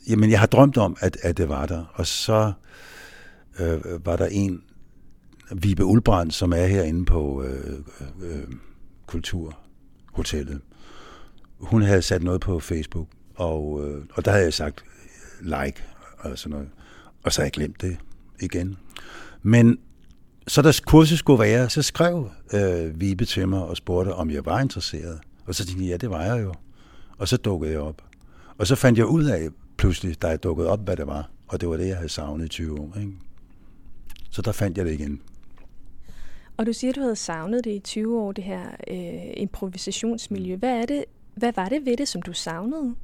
jamen 0.07 0.31
jeg 0.31 0.39
har 0.39 0.47
drømt 0.47 0.77
om, 0.77 0.97
at, 0.99 1.17
at 1.23 1.37
det 1.37 1.49
var 1.49 1.65
der. 1.65 1.85
Og 1.93 2.07
så 2.07 2.51
øh, 3.59 4.05
var 4.05 4.15
der 4.15 4.25
en, 4.25 4.61
Vibe 5.51 5.85
Ulbrand, 5.85 6.31
som 6.31 6.53
er 6.53 6.65
herinde 6.65 7.05
på 7.05 7.43
øh, 7.43 7.79
øh, 8.21 8.43
Kulturhotellet. 9.05 10.61
Hun 11.59 11.81
havde 11.81 12.01
sat 12.01 12.23
noget 12.23 12.41
på 12.41 12.59
Facebook, 12.59 13.07
og, 13.35 13.87
øh, 13.87 14.03
og 14.13 14.25
der 14.25 14.31
havde 14.31 14.43
jeg 14.43 14.53
sagt 14.53 14.83
like 15.41 15.83
og 16.19 16.37
sådan 16.37 16.51
noget. 16.51 16.69
Og 17.23 17.33
så 17.33 17.41
havde 17.41 17.47
jeg 17.47 17.53
glemt 17.53 17.81
det 17.81 17.97
igen. 18.39 18.77
Men 19.41 19.77
så 20.47 20.61
da 20.61 20.71
kurset 20.85 21.19
skulle 21.19 21.39
være, 21.39 21.69
så 21.69 21.81
skrev 21.81 22.29
øh, 22.53 23.01
Vibe 23.01 23.25
til 23.25 23.47
mig 23.47 23.61
og 23.61 23.77
spurgte, 23.77 24.13
om 24.13 24.31
jeg 24.31 24.45
var 24.45 24.59
interesseret. 24.59 25.19
Og 25.45 25.55
så 25.55 25.65
tænkte 25.65 25.83
jeg, 25.83 25.91
ja, 25.91 25.97
det 25.97 26.09
var 26.09 26.23
jeg 26.23 26.43
jo. 26.43 26.53
Og 27.19 27.27
så 27.27 27.37
dukkede 27.37 27.71
jeg 27.71 27.81
op. 27.81 28.03
Og 28.57 28.67
så 28.67 28.75
fandt 28.75 28.97
jeg 28.97 29.05
ud 29.05 29.23
af 29.23 29.49
pludselig, 29.77 30.21
da 30.21 30.27
jeg 30.27 30.43
dukkede 30.43 30.69
op, 30.69 30.85
hvad 30.85 30.97
det 30.97 31.07
var. 31.07 31.29
Og 31.47 31.61
det 31.61 31.69
var 31.69 31.77
det, 31.77 31.87
jeg 31.87 31.95
havde 31.95 32.09
savnet 32.09 32.45
i 32.45 32.49
20 32.49 32.79
år. 32.79 32.97
Ikke? 32.99 33.11
Så 34.29 34.41
der 34.41 34.51
fandt 34.51 34.77
jeg 34.77 34.85
det 34.85 34.93
igen. 34.93 35.21
Og 36.57 36.65
du 36.65 36.73
siger, 36.73 36.93
du 36.93 37.01
havde 37.01 37.15
savnet 37.15 37.63
det 37.63 37.71
i 37.71 37.79
20 37.79 38.19
år, 38.19 38.31
det 38.31 38.43
her 38.43 38.63
øh, 38.87 39.33
improvisationsmiljø. 39.37 40.55
Hvad, 40.55 40.81
er 40.81 40.85
det, 40.85 41.05
hvad 41.35 41.53
var 41.55 41.69
det 41.69 41.85
ved 41.85 41.97
det, 41.97 42.07
som 42.07 42.21
du 42.21 42.33
savnede? 42.33 42.95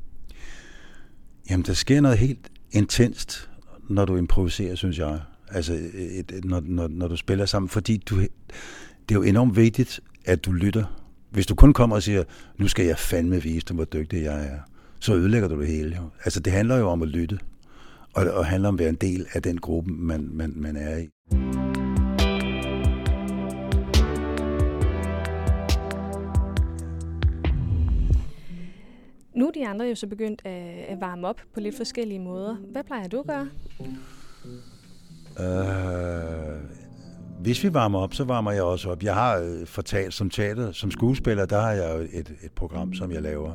Jamen, 1.50 1.66
der 1.66 1.74
sker 1.74 2.02
noget 2.02 2.18
helt 2.18 2.52
intenst, 2.72 3.50
når 3.90 4.06
du 4.06 4.18
improviserer, 4.18 4.76
synes 4.76 5.00
jeg. 5.00 5.22
Altså, 5.52 5.74
et, 5.94 6.32
et, 6.32 6.46
når, 6.46 6.62
når, 6.66 6.88
når 6.88 7.08
du 7.08 7.16
spiller 7.16 7.46
sammen. 7.46 7.70
Fordi 7.70 7.98
du, 7.98 8.20
det 8.20 8.30
er 9.10 9.16
jo 9.16 9.24
enormt 9.24 9.56
vigtigt, 9.56 10.00
at 10.26 10.46
du 10.46 10.52
lytter 10.52 11.05
hvis 11.36 11.46
du 11.46 11.56
kun 11.56 11.74
kommer 11.74 11.96
og 11.96 12.04
siger, 12.04 12.24
nu 12.58 12.68
skal 12.68 12.86
jeg 12.86 12.98
fandme 12.98 13.42
vise 13.42 13.66
dem, 13.66 13.76
hvor 13.76 13.86
dygtig 13.86 14.24
jeg 14.24 14.46
er, 14.46 14.60
så 15.00 15.16
ødelægger 15.16 15.48
du 15.48 15.60
det 15.60 15.68
hele. 15.68 15.96
Jo. 15.96 16.02
Altså, 16.26 16.40
det 16.40 16.54
handler 16.54 16.78
jo 16.78 16.90
om 16.90 17.02
at 17.02 17.08
lytte, 17.08 17.40
og, 18.14 18.26
og 18.32 18.46
handler 18.46 18.70
om 18.70 18.76
at 18.76 18.80
være 18.80 18.90
en 18.90 18.96
del 18.96 19.28
af 19.34 19.42
den 19.42 19.58
gruppe, 19.58 19.92
man, 19.92 20.30
man, 20.32 20.54
man 20.56 20.76
er 20.76 20.98
i. 20.98 21.10
Nu 29.36 29.48
er 29.48 29.52
de 29.52 29.68
andre 29.68 29.86
jo 29.86 29.96
så 29.96 30.08
begyndt 30.08 30.42
at, 30.46 30.86
at 30.88 31.02
varme 31.02 31.28
op 31.28 31.42
på 31.54 31.60
lidt 31.60 31.78
forskellige 31.78 32.20
måder. 32.20 32.56
Hvad 32.72 32.84
plejer 32.84 33.08
du 33.08 33.20
at 33.20 33.28
gøre? 33.28 33.50
Øh, 35.40 36.85
hvis 37.46 37.64
vi 37.64 37.74
varmer 37.74 38.00
op, 38.00 38.14
så 38.14 38.24
varmer 38.24 38.52
jeg 38.52 38.64
også 38.64 38.92
op. 38.92 39.04
Jeg 39.04 39.14
har 39.14 39.38
øh, 39.38 39.66
fortalt 39.66 40.14
som 40.14 40.30
teater, 40.30 40.72
som 40.72 40.92
skuespiller, 40.92 41.46
der 41.46 41.62
har 41.62 41.72
jeg 41.72 42.08
et, 42.12 42.36
et 42.44 42.52
program, 42.56 42.94
som 42.94 43.12
jeg 43.12 43.22
laver 43.22 43.54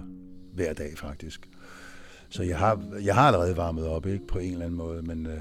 hver 0.54 0.72
dag 0.72 0.98
faktisk. 0.98 1.48
Så 2.28 2.42
jeg 2.42 2.58
har, 2.58 2.82
jeg 3.02 3.14
har 3.14 3.26
allerede 3.26 3.56
varmet 3.56 3.86
op, 3.86 4.06
ikke 4.06 4.26
på 4.26 4.38
en 4.38 4.52
eller 4.52 4.64
anden 4.64 4.78
måde, 4.78 5.02
men 5.02 5.26
øh, 5.26 5.40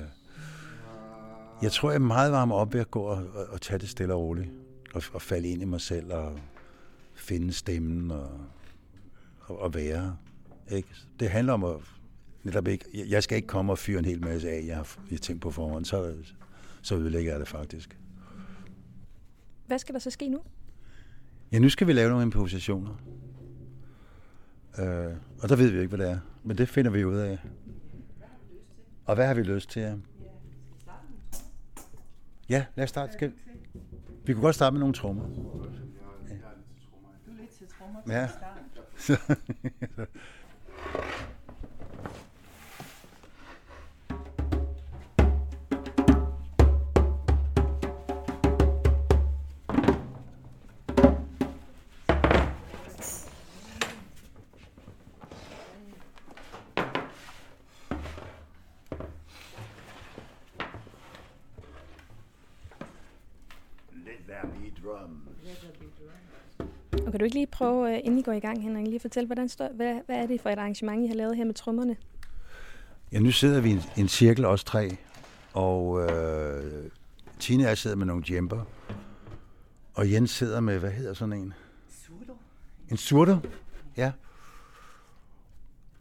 jeg 1.62 1.72
tror, 1.72 1.90
jeg 1.90 1.96
er 1.96 2.00
meget 2.00 2.32
varm 2.32 2.52
op 2.52 2.74
ved 2.74 2.82
at 2.82 2.92
gå 2.92 3.00
og, 3.02 3.18
og, 3.34 3.46
og 3.50 3.62
tage 3.62 3.78
det 3.78 3.90
stille 3.90 4.14
og 4.14 4.22
roligt, 4.22 4.50
og, 4.94 5.04
og 5.14 5.22
falde 5.22 5.50
ind 5.50 5.62
i 5.62 5.66
mig 5.66 5.82
selv, 5.82 6.14
og 6.14 6.40
finde 7.16 7.54
stemmen, 7.54 8.12
og, 8.12 8.30
og, 9.42 9.60
og 9.60 9.74
være. 9.74 10.16
Ikke? 10.72 10.90
Det 11.20 11.30
handler 11.30 11.54
om 11.54 11.64
at 11.64 11.76
netop 12.44 12.68
ikke, 12.68 12.86
jeg 13.10 13.24
skal 13.24 13.36
ikke 13.36 13.48
komme 13.48 13.72
og 13.72 13.78
fyre 13.78 14.00
en 14.00 14.06
hel 14.06 14.22
masse 14.22 14.50
af, 14.50 14.64
jeg 14.68 14.76
har, 14.76 14.96
jeg 15.10 15.16
har 15.16 15.18
tænkt 15.18 15.42
på 15.42 15.52
forhånd, 15.52 15.86
så, 15.86 16.14
så 16.82 16.96
ødelægger 16.96 17.32
jeg 17.32 17.40
det 17.40 17.48
faktisk. 17.48 17.98
Hvad 19.70 19.80
skal 19.80 19.94
der 19.94 20.00
så 20.00 20.10
ske 20.10 20.30
nu? 20.30 20.40
Ja, 21.52 21.60
nu 21.60 21.70
skal 21.70 21.88
vi 21.88 21.94
lave 21.94 22.10
nogle 22.10 22.24
improvisationer. 22.24 22.96
Øh, 24.80 25.14
og 25.42 25.50
der 25.50 25.56
ved 25.56 25.70
vi 25.70 25.78
ikke, 25.80 25.96
hvad 25.96 26.06
det 26.06 26.14
er. 26.14 26.20
Men 26.44 26.58
det 26.58 26.70
finder 26.70 26.92
vi 26.92 27.06
ud 27.06 27.16
af. 27.16 27.40
Og 29.06 29.16
hvad 29.16 29.28
har 29.28 29.34
vi 29.34 29.42
lyst 29.42 29.70
til? 29.70 29.82
Ja, 29.82 29.94
ja 32.50 32.66
lad 32.76 32.84
os 32.84 32.90
starte. 32.90 33.14
Skal... 33.14 33.34
Vi 34.26 34.34
kunne 34.34 34.44
godt 34.44 34.56
starte 34.56 34.74
med 34.74 34.80
nogle 34.80 34.94
trommer. 34.94 35.24
Du 35.24 35.32
er 37.32 37.36
lidt 37.40 37.50
til 37.50 37.68
trommer 37.68 38.02
Ja. 38.08 38.30
prøve, 67.60 67.94
øh, 67.94 68.02
inden 68.04 68.20
I 68.20 68.22
går 68.22 68.32
i 68.32 68.40
gang, 68.40 68.64
Henrik, 68.64 68.86
lige 68.86 68.96
at 68.96 69.02
fortælle, 69.02 69.28
hvordan 69.28 69.50
står, 69.50 69.70
hvad, 69.74 70.00
hvad 70.06 70.16
er 70.16 70.28
det 70.28 70.42
for 70.42 70.50
et 70.50 70.60
arrangement, 70.60 71.04
I 71.04 71.08
har 71.08 71.16
lavet 71.16 71.36
her 71.36 71.46
med 71.46 71.54
trommerne? 71.54 71.96
Ja, 73.12 73.20
nu 73.20 73.32
sidder 73.32 73.62
vi 73.62 73.70
i 73.70 73.72
en, 73.72 73.82
en 73.98 74.08
cirkel, 74.08 74.46
os 74.46 74.64
tre. 74.64 74.98
Og 75.54 76.02
øh, 76.02 76.92
Tine 77.40 77.64
og 77.64 77.70
jeg 77.70 77.78
sidder 77.78 77.96
med 77.96 78.06
nogle 78.06 78.24
djemper. 78.28 78.66
Og 79.94 80.12
Jens 80.12 80.32
sidder 80.32 80.60
med, 80.60 80.80
hvad 80.80 80.92
hedder 80.92 81.14
sådan 81.14 81.34
en? 81.34 81.54
Surdo. 82.06 82.38
En 82.90 82.98
surter. 82.98 83.40
Ja. 83.98 84.12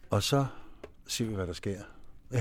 Og 0.09 0.23
så 0.23 0.45
ser 1.07 1.25
vi, 1.25 1.35
hvad 1.35 1.47
der 1.47 1.53
sker. 1.53 1.79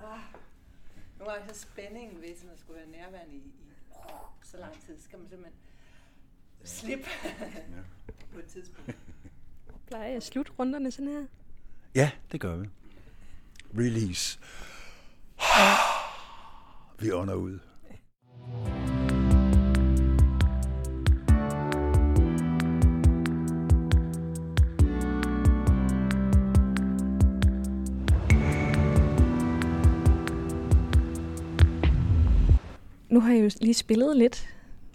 ah, 0.00 0.20
nogle 1.18 1.32
gange 1.32 1.54
så 1.54 1.60
spændingen 1.60 2.22
ved 2.22 2.28
at 2.28 2.60
skulle 2.60 2.80
være 2.80 2.90
nærværende 2.90 3.34
i, 3.34 3.38
i 3.38 3.72
så 4.42 4.56
lang 4.56 4.80
tid, 4.86 4.98
så 4.98 5.04
skal 5.04 5.18
man 5.18 5.28
simpelthen 5.28 5.58
slippe 6.64 7.04
på 8.32 8.38
et 8.38 8.46
tidspunkt. 8.46 8.96
Plejer 9.86 10.06
jeg 10.06 10.16
at 10.16 10.22
slutte 10.22 10.52
runderne 10.58 10.90
sådan 10.90 11.12
her? 11.12 11.26
Ja, 11.94 12.10
det 12.32 12.40
gør 12.40 12.56
vi. 12.56 12.68
Release. 13.74 14.38
Vi 16.98 17.12
ånder 17.12 17.34
ud. 17.34 17.58
Nu 33.20 33.24
har 33.24 33.32
jeg 33.32 33.44
jo 33.44 33.50
lige 33.60 33.74
spillet 33.74 34.16
lidt. 34.16 34.48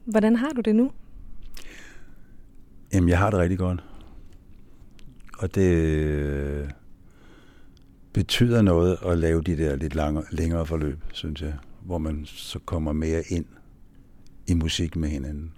Hvordan 0.06 0.36
har 0.36 0.50
du 0.50 0.62
det 0.62 0.76
nu? 0.76 0.92
Jamen, 2.94 3.10
jeg 3.10 3.20
har 3.20 3.30
det 3.30 3.40
rigtig 3.40 3.58
godt. 3.58 3.84
Og 5.38 5.56
det 5.56 5.72
øh, 5.72 6.70
betyder 8.14 8.62
noget 8.62 8.98
at 9.06 9.18
lave 9.18 9.42
de 9.42 9.58
der 9.58 9.76
lidt 9.76 9.96
lange, 9.96 10.24
længere 10.32 10.66
forløb, 10.66 11.00
synes 11.14 11.42
jeg. 11.42 11.54
Hvor 11.82 11.98
man 11.98 12.26
så 12.26 12.60
kommer 12.60 12.94
mere 12.94 13.24
ind 13.30 13.46
i 14.48 14.54
musik 14.54 14.96
med 14.96 15.10
hinanden. 15.10 15.52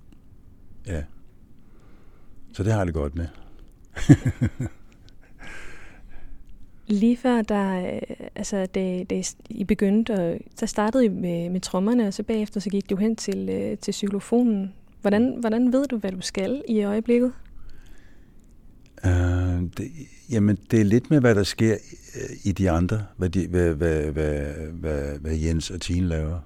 Ja. 0.88 1.04
Så 2.54 2.64
det 2.64 2.72
har 2.72 2.80
jeg 2.80 2.88
det 2.88 2.94
godt 2.94 3.16
med. 3.16 3.28
Lige 6.88 7.18
før, 7.18 7.42
der, 7.42 7.94
øh, 7.94 8.02
altså, 8.36 8.66
da, 8.66 9.04
da 9.04 9.24
I 9.50 9.64
begyndte, 9.64 10.14
og, 10.14 10.40
så 10.56 10.66
startede 10.66 11.06
I 11.06 11.10
med, 11.10 11.50
med 11.50 11.62
trommerne, 11.62 12.08
og 12.08 12.14
så 12.14 12.24
bagefter 12.24 12.60
så 12.60 12.70
gik 12.70 12.90
du 12.90 12.96
hen 12.96 13.16
til, 13.16 13.50
øh, 13.50 13.78
til 13.78 13.94
xylofonen. 13.94 14.74
Hvordan, 15.02 15.38
hvordan 15.40 15.74
ved 15.74 15.88
du, 15.88 15.98
hvad 15.98 16.12
du 16.12 16.22
skal 16.22 16.64
i 16.68 16.84
øjeblikket? 16.84 17.34
Uh, 19.06 19.62
det, 19.78 19.92
jamen, 20.30 20.58
det 20.72 20.82
er 20.82 20.86
lidt 20.86 21.10
med, 21.10 21.20
hvad 21.20 21.36
der 21.36 21.44
sker 21.44 21.74
øh, 22.16 22.38
i 22.44 22.52
de 22.52 22.72
andre, 22.72 23.06
hvad, 23.18 23.30
de, 23.30 23.48
hvad, 23.48 23.74
hvad, 23.74 24.12
hvad, 24.12 24.54
hvad, 24.72 25.20
hvad 25.20 25.36
Jens 25.36 25.72
og 25.72 25.82
Tine 25.82 26.08
laver. 26.08 26.40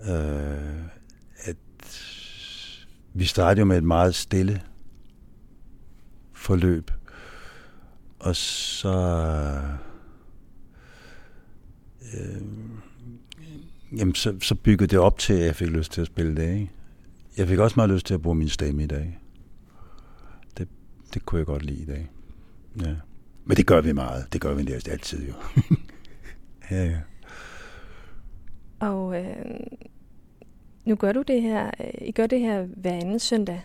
Uh, 0.00 0.86
at 1.44 1.56
vi 3.14 3.24
startede 3.24 3.60
jo 3.60 3.64
med 3.64 3.78
et 3.78 3.84
meget 3.84 4.14
stille 4.14 4.62
forløb, 6.32 6.90
og 8.26 8.36
så... 8.36 8.94
Øh, 12.14 12.42
jamen, 13.98 14.14
så, 14.14 14.36
så 14.40 14.54
byggede 14.54 14.86
det 14.86 14.98
op 14.98 15.18
til, 15.18 15.32
at 15.32 15.46
jeg 15.46 15.56
fik 15.56 15.68
lyst 15.68 15.92
til 15.92 16.00
at 16.00 16.06
spille 16.06 16.36
det, 16.36 16.54
ikke? 16.54 16.70
Jeg 17.36 17.48
fik 17.48 17.58
også 17.58 17.74
meget 17.76 17.90
lyst 17.90 18.06
til 18.06 18.14
at 18.14 18.22
bruge 18.22 18.36
min 18.36 18.48
stemme 18.48 18.82
i 18.84 18.86
dag. 18.86 19.18
Det, 20.58 20.68
det 21.14 21.26
kunne 21.26 21.38
jeg 21.38 21.46
godt 21.46 21.62
lide 21.62 21.82
i 21.82 21.86
dag. 21.86 22.10
Ja. 22.82 22.94
Men 23.44 23.56
det 23.56 23.66
gør 23.66 23.80
vi 23.80 23.92
meget. 23.92 24.32
Det 24.32 24.40
gør 24.40 24.54
vi 24.54 24.62
næsten 24.62 24.92
altid 24.92 25.28
jo. 25.28 25.34
ja, 26.70 26.84
ja. 26.84 26.98
Og 28.80 29.24
øh, 29.24 29.60
nu 30.84 30.94
gør 30.94 31.12
du 31.12 31.22
det 31.22 31.42
her, 31.42 31.70
øh, 31.80 32.08
I 32.08 32.12
gør 32.12 32.26
det 32.26 32.40
her 32.40 32.62
hver 32.62 32.92
anden 32.92 33.18
søndag. 33.18 33.62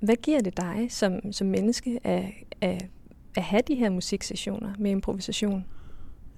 Hvad 0.00 0.16
giver 0.16 0.40
det 0.40 0.56
dig 0.56 0.86
som, 0.90 1.32
som 1.32 1.46
menneske 1.46 2.00
at, 2.04 2.24
at, 2.60 2.86
at 3.34 3.42
have 3.42 3.62
de 3.68 3.74
her 3.74 3.90
musiksessioner 3.90 4.72
med 4.78 4.90
improvisation? 4.90 5.64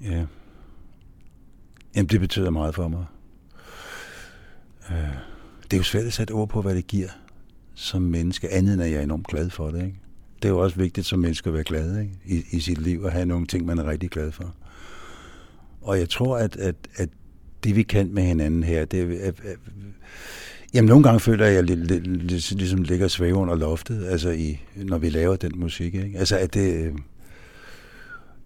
Ja. 0.03 0.27
Jamen, 1.97 2.09
det 2.09 2.21
betyder 2.21 2.51
meget 2.51 2.75
for 2.75 2.89
mig. 2.89 3.05
Uh, 4.91 4.97
det 5.63 5.73
er 5.73 5.77
jo 5.77 5.83
svært 5.83 6.05
at 6.05 6.13
sætte 6.13 6.33
ord 6.33 6.49
på, 6.49 6.63
hvad 6.63 6.75
det 6.75 6.87
giver 6.87 7.09
som 7.75 8.03
menneske, 8.03 8.49
andet 8.49 8.75
end 8.75 8.83
at 8.83 8.91
jeg 8.91 8.99
er 8.99 9.03
enormt 9.03 9.27
glad 9.27 9.51
for 9.51 9.71
det. 9.71 9.85
Ikke? 9.85 9.99
Det 10.43 10.45
er 10.45 10.53
jo 10.53 10.59
også 10.59 10.77
vigtigt 10.77 11.07
som 11.07 11.19
menneske 11.19 11.49
at 11.49 11.55
være 11.55 11.65
glad 11.65 11.99
ikke? 11.99 12.13
I, 12.25 12.45
i 12.51 12.61
sit 12.61 12.79
liv, 12.79 13.03
og 13.03 13.13
have 13.13 13.27
nogle 13.27 13.47
ting, 13.47 13.67
man 13.67 13.79
er 13.79 13.85
rigtig 13.85 14.11
glad 14.11 14.33
for. 14.33 14.55
Og 15.81 15.99
jeg 15.99 16.09
tror, 16.09 16.39
at, 16.39 16.57
at, 16.57 16.77
at 16.97 17.09
det 17.65 17.77
vi 17.77 17.83
kan 17.83 18.15
med 18.15 18.23
hinanden 18.23 18.63
her, 18.63 18.85
det 18.85 19.01
er, 19.01 19.29
at, 19.29 19.41
at, 19.41 19.59
Jamen, 20.75 20.89
nogle 20.89 21.03
gange 21.03 21.21
føler 21.21 21.47
jeg, 21.47 21.59
at 21.59 21.71
jeg 21.71 21.77
lidt, 21.77 22.07
li, 22.07 22.59
ligesom 22.59 22.83
ligger 22.83 23.19
og 23.21 23.41
under 23.41 23.55
loftet, 23.55 24.07
altså 24.07 24.31
i, 24.31 24.61
når 24.77 24.99
vi 24.99 25.09
laver 25.09 25.37
den 25.37 25.53
musik. 25.57 25.95
Ikke? 25.95 26.19
Altså, 26.19 26.39
at 26.39 26.55
det, 26.55 26.75
øh, 26.75 26.95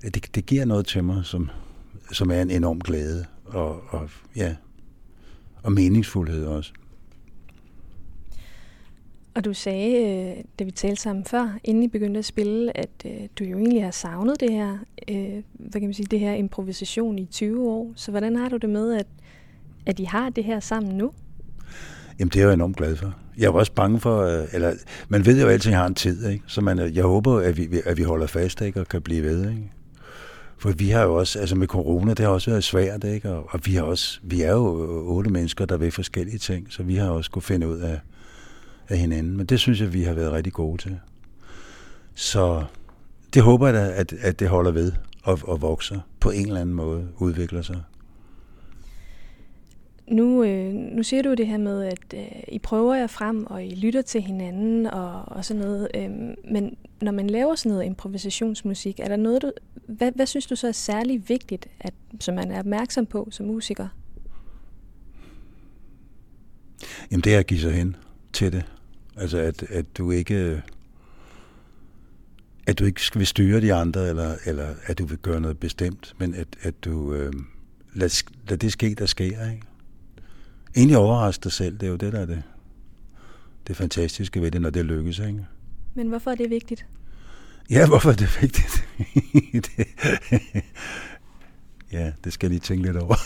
at 0.04 0.14
det, 0.14 0.34
det 0.34 0.46
giver 0.46 0.64
noget 0.64 0.87
til 0.87 1.04
mig, 1.04 1.24
som, 1.24 1.50
som 2.12 2.30
er 2.30 2.42
en 2.42 2.50
enorm 2.50 2.80
glæde 2.80 3.24
og, 3.44 3.82
og, 3.88 4.10
ja, 4.37 4.54
og 5.62 5.72
meningsfuldhed 5.72 6.46
også. 6.46 6.72
Og 9.34 9.44
du 9.44 9.54
sagde, 9.54 9.92
øh, 9.92 10.44
da 10.58 10.64
vi 10.64 10.70
talte 10.70 11.02
sammen 11.02 11.24
før, 11.24 11.58
inden 11.64 11.82
I 11.82 11.88
begyndte 11.88 12.18
at 12.18 12.24
spille, 12.24 12.76
at 12.76 12.90
øh, 13.06 13.28
du 13.38 13.44
jo 13.44 13.58
egentlig 13.58 13.84
har 13.84 13.90
savnet 13.90 14.40
det 14.40 14.52
her, 14.52 14.78
hvad 15.52 15.80
kan 15.80 15.82
man 15.82 15.94
sige, 15.94 16.06
det 16.06 16.20
her 16.20 16.32
improvisation 16.32 17.18
i 17.18 17.26
20 17.26 17.68
år. 17.70 17.92
Så 17.96 18.10
hvordan 18.10 18.37
har 18.37 18.48
du 18.48 18.56
det 18.56 18.70
med, 18.70 18.94
at, 18.94 19.06
at 19.87 20.00
I 20.00 20.04
har 20.04 20.30
det 20.30 20.44
her 20.44 20.60
sammen 20.60 20.98
nu? 20.98 21.12
Jamen, 22.18 22.31
det 22.31 22.42
er 22.42 22.46
jeg 22.46 22.55
enormt 22.55 22.77
glad 22.77 22.96
for. 22.96 23.14
Jeg 23.38 23.46
er 23.46 23.50
også 23.50 23.72
bange 23.72 24.00
for, 24.00 24.22
øh, 24.22 24.44
eller 24.53 24.72
man 25.09 25.27
ved 25.27 25.40
jo 25.42 25.48
altid, 25.48 25.70
at 25.70 25.72
jeg 25.72 25.81
har 25.81 25.87
en 25.87 25.94
tid, 25.94 26.29
ikke? 26.29 26.44
Så 26.46 26.61
man, 26.61 26.79
øh, 26.79 26.96
jeg 26.96 27.05
håber, 27.05 27.40
at 27.40 27.57
vi, 27.57 27.68
at 27.85 27.96
vi 27.96 28.03
holder 28.03 28.27
fast, 28.27 28.61
ikke? 28.61 28.81
Og 28.81 28.88
kan 28.88 29.03
blive 29.03 29.22
ved, 29.22 29.50
ikke? 29.50 29.70
For 30.59 30.70
vi 30.70 30.88
har 30.88 31.03
jo 31.03 31.14
også, 31.14 31.38
altså 31.38 31.57
med 31.57 31.66
corona, 31.66 32.11
det 32.14 32.18
har 32.24 32.33
også 32.33 32.50
været 32.50 32.64
svært, 32.64 33.05
ikke? 33.05 33.31
Og, 33.31 33.46
og 33.50 33.61
vi, 33.64 33.74
har 33.74 33.83
også, 33.83 34.20
vi 34.22 34.42
er 34.42 34.53
jo 34.53 34.85
øh, 34.85 35.16
otte 35.16 35.31
mennesker, 35.31 35.66
der 35.66 35.77
vil 35.77 35.92
forskellige 35.92 36.38
ting, 36.38 36.66
så 36.70 36.83
vi 36.83 36.96
har 36.96 37.11
også 37.11 37.31
kunne 37.31 37.42
finde 37.42 37.68
ud 37.68 37.79
af, 37.79 38.00
af 38.88 38.98
hinanden. 38.98 39.37
Men 39.37 39.46
det 39.46 39.61
synes 39.61 39.81
jeg, 39.81 39.92
vi 39.92 40.03
har 40.03 40.14
været 40.14 40.33
rigtig 40.33 40.53
gode 40.53 40.83
til. 40.83 40.98
Så 42.14 42.64
det 43.35 43.42
håber 43.42 43.66
jeg 43.66 43.74
da, 43.74 43.92
at, 43.94 44.12
at 44.12 44.40
det 44.40 44.48
holder 44.48 44.70
ved 44.70 44.92
og, 45.22 45.38
og 45.42 45.62
vokser 45.62 46.00
på 46.20 46.31
en 46.31 46.46
eller 46.46 46.61
anden 46.61 46.74
måde, 46.74 47.09
udvikler 47.16 47.62
sig. 47.62 47.81
Nu, 50.08 50.44
øh, 50.44 50.74
nu 50.74 51.02
siger 51.02 51.22
du 51.22 51.34
det 51.34 51.46
her 51.46 51.58
med, 51.58 51.84
at 51.84 52.14
øh, 52.14 52.42
I 52.48 52.58
prøver 52.58 52.94
jer 52.94 53.06
frem, 53.06 53.46
og 53.46 53.64
I 53.64 53.74
lytter 53.74 54.02
til 54.02 54.20
hinanden 54.20 54.86
og, 54.86 55.22
og 55.26 55.44
sådan 55.44 55.62
noget. 55.62 55.88
Øh, 55.94 56.10
men 56.52 56.76
når 57.02 57.12
man 57.12 57.30
laver 57.30 57.54
sådan 57.54 57.72
noget 57.72 57.84
improvisationsmusik, 57.84 59.00
er 59.00 59.08
der 59.08 59.16
noget, 59.16 59.42
du, 59.42 59.52
hvad, 59.86 60.12
hvad 60.14 60.26
synes 60.26 60.46
du 60.46 60.56
så 60.56 60.68
er 60.68 60.72
særlig 60.72 61.28
vigtigt, 61.28 61.66
at, 61.80 61.94
som 62.20 62.34
man 62.34 62.50
er 62.50 62.58
opmærksom 62.58 63.06
på 63.06 63.28
som 63.30 63.46
musiker? 63.46 63.88
Jamen 67.10 67.20
det 67.20 67.34
er 67.34 67.38
at 67.38 67.46
give 67.46 67.60
sig 67.60 67.72
hen 67.72 67.96
til 68.32 68.52
det. 68.52 68.64
Altså 69.16 69.38
at, 69.38 69.62
at 69.62 69.98
du 69.98 70.10
ikke 70.10 70.62
at 72.66 72.78
du 72.78 72.84
ikke 72.84 73.00
vil 73.14 73.26
styre 73.26 73.60
de 73.60 73.74
andre, 73.74 74.08
eller, 74.08 74.36
eller 74.46 74.74
at 74.86 74.98
du 74.98 75.04
vil 75.04 75.18
gøre 75.18 75.40
noget 75.40 75.58
bestemt, 75.58 76.14
men 76.18 76.34
at, 76.34 76.48
at 76.62 76.84
du 76.84 77.14
øh, 77.14 77.32
lad, 77.92 78.24
lad 78.48 78.58
det 78.58 78.72
ske, 78.72 78.94
der 78.94 79.06
sker. 79.06 79.50
Ikke? 79.50 79.62
Egentlig 80.76 80.98
overraske 80.98 81.44
dig 81.44 81.52
selv, 81.52 81.78
det 81.78 81.87
er 81.87 81.90
jo 81.90 81.96
det, 81.96 82.12
der 82.12 82.20
er 82.20 82.26
det, 82.26 82.42
det 83.66 83.76
fantastiske 83.76 84.42
ved 84.42 84.50
det, 84.50 84.60
når 84.60 84.70
det 84.70 84.84
lykkes. 84.84 85.18
Ikke? 85.18 85.46
Men 85.94 86.08
hvorfor 86.08 86.30
er 86.30 86.34
det 86.34 86.50
vigtigt? 86.50 86.87
Ja, 87.70 87.87
hvorfor 87.87 88.10
er 88.10 88.14
det 88.14 88.38
vigtigt? 88.40 88.84
det, 89.66 89.87
ja, 91.92 92.12
det 92.24 92.32
skal 92.32 92.46
jeg 92.46 92.50
lige 92.50 92.60
tænke 92.60 92.84
lidt 92.84 92.96
over. 92.96 93.16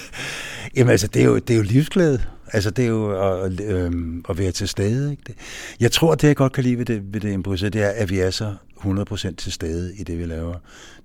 Jamen 0.76 0.90
altså, 0.90 1.06
det 1.06 1.22
er 1.22 1.26
jo, 1.26 1.38
det 1.38 1.50
er 1.50 1.56
jo 1.56 1.62
livsglæde. 1.62 2.22
Altså, 2.52 2.70
det 2.70 2.84
er 2.84 2.88
jo 2.88 3.42
at, 3.42 3.60
øh, 3.60 3.92
at 4.28 4.38
være 4.38 4.52
til 4.52 4.68
stede. 4.68 5.10
Ikke? 5.10 5.22
Det, 5.26 5.34
jeg 5.80 5.92
tror, 5.92 6.14
det 6.14 6.28
jeg 6.28 6.36
godt 6.36 6.52
kan 6.52 6.64
lide 6.64 6.78
ved 6.78 6.84
det, 6.84 7.14
ved 7.14 7.20
det 7.20 7.32
improviser, 7.32 7.68
det 7.68 7.82
er, 7.82 7.88
at 7.88 8.10
vi 8.10 8.18
er 8.18 8.30
så 8.30 8.54
100% 8.78 9.34
til 9.34 9.52
stede 9.52 9.96
i 9.96 10.02
det, 10.04 10.18
vi 10.18 10.24
laver. 10.24 10.54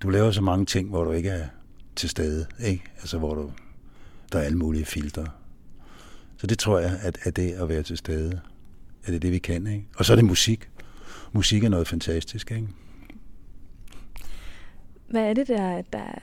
Du 0.02 0.08
laver 0.08 0.30
så 0.30 0.42
mange 0.42 0.66
ting, 0.66 0.88
hvor 0.88 1.04
du 1.04 1.12
ikke 1.12 1.28
er 1.28 1.46
til 1.96 2.08
stede. 2.08 2.46
Ikke? 2.64 2.84
Altså, 3.00 3.18
hvor 3.18 3.34
du, 3.34 3.50
der 4.32 4.38
er 4.38 4.42
alle 4.42 4.58
mulige 4.58 4.84
filtre. 4.84 5.26
Så 6.38 6.46
det 6.46 6.58
tror 6.58 6.78
jeg, 6.78 7.00
at, 7.02 7.18
at 7.22 7.36
det 7.36 7.52
at 7.52 7.68
være 7.68 7.82
til 7.82 7.96
stede, 7.96 8.40
at 9.02 9.06
det 9.06 9.14
er 9.14 9.20
det, 9.20 9.32
vi 9.32 9.38
kan. 9.38 9.66
Ikke? 9.66 9.86
Og 9.96 10.04
så 10.04 10.12
er 10.12 10.16
det 10.16 10.24
musik. 10.24 10.68
Musik 11.32 11.64
er 11.64 11.68
noget 11.68 11.88
fantastisk. 11.88 12.50
Ikke? 12.50 12.68
Hvad 15.10 15.22
er 15.22 15.34
det, 15.34 15.48
der, 15.48 15.82
der 15.92 16.14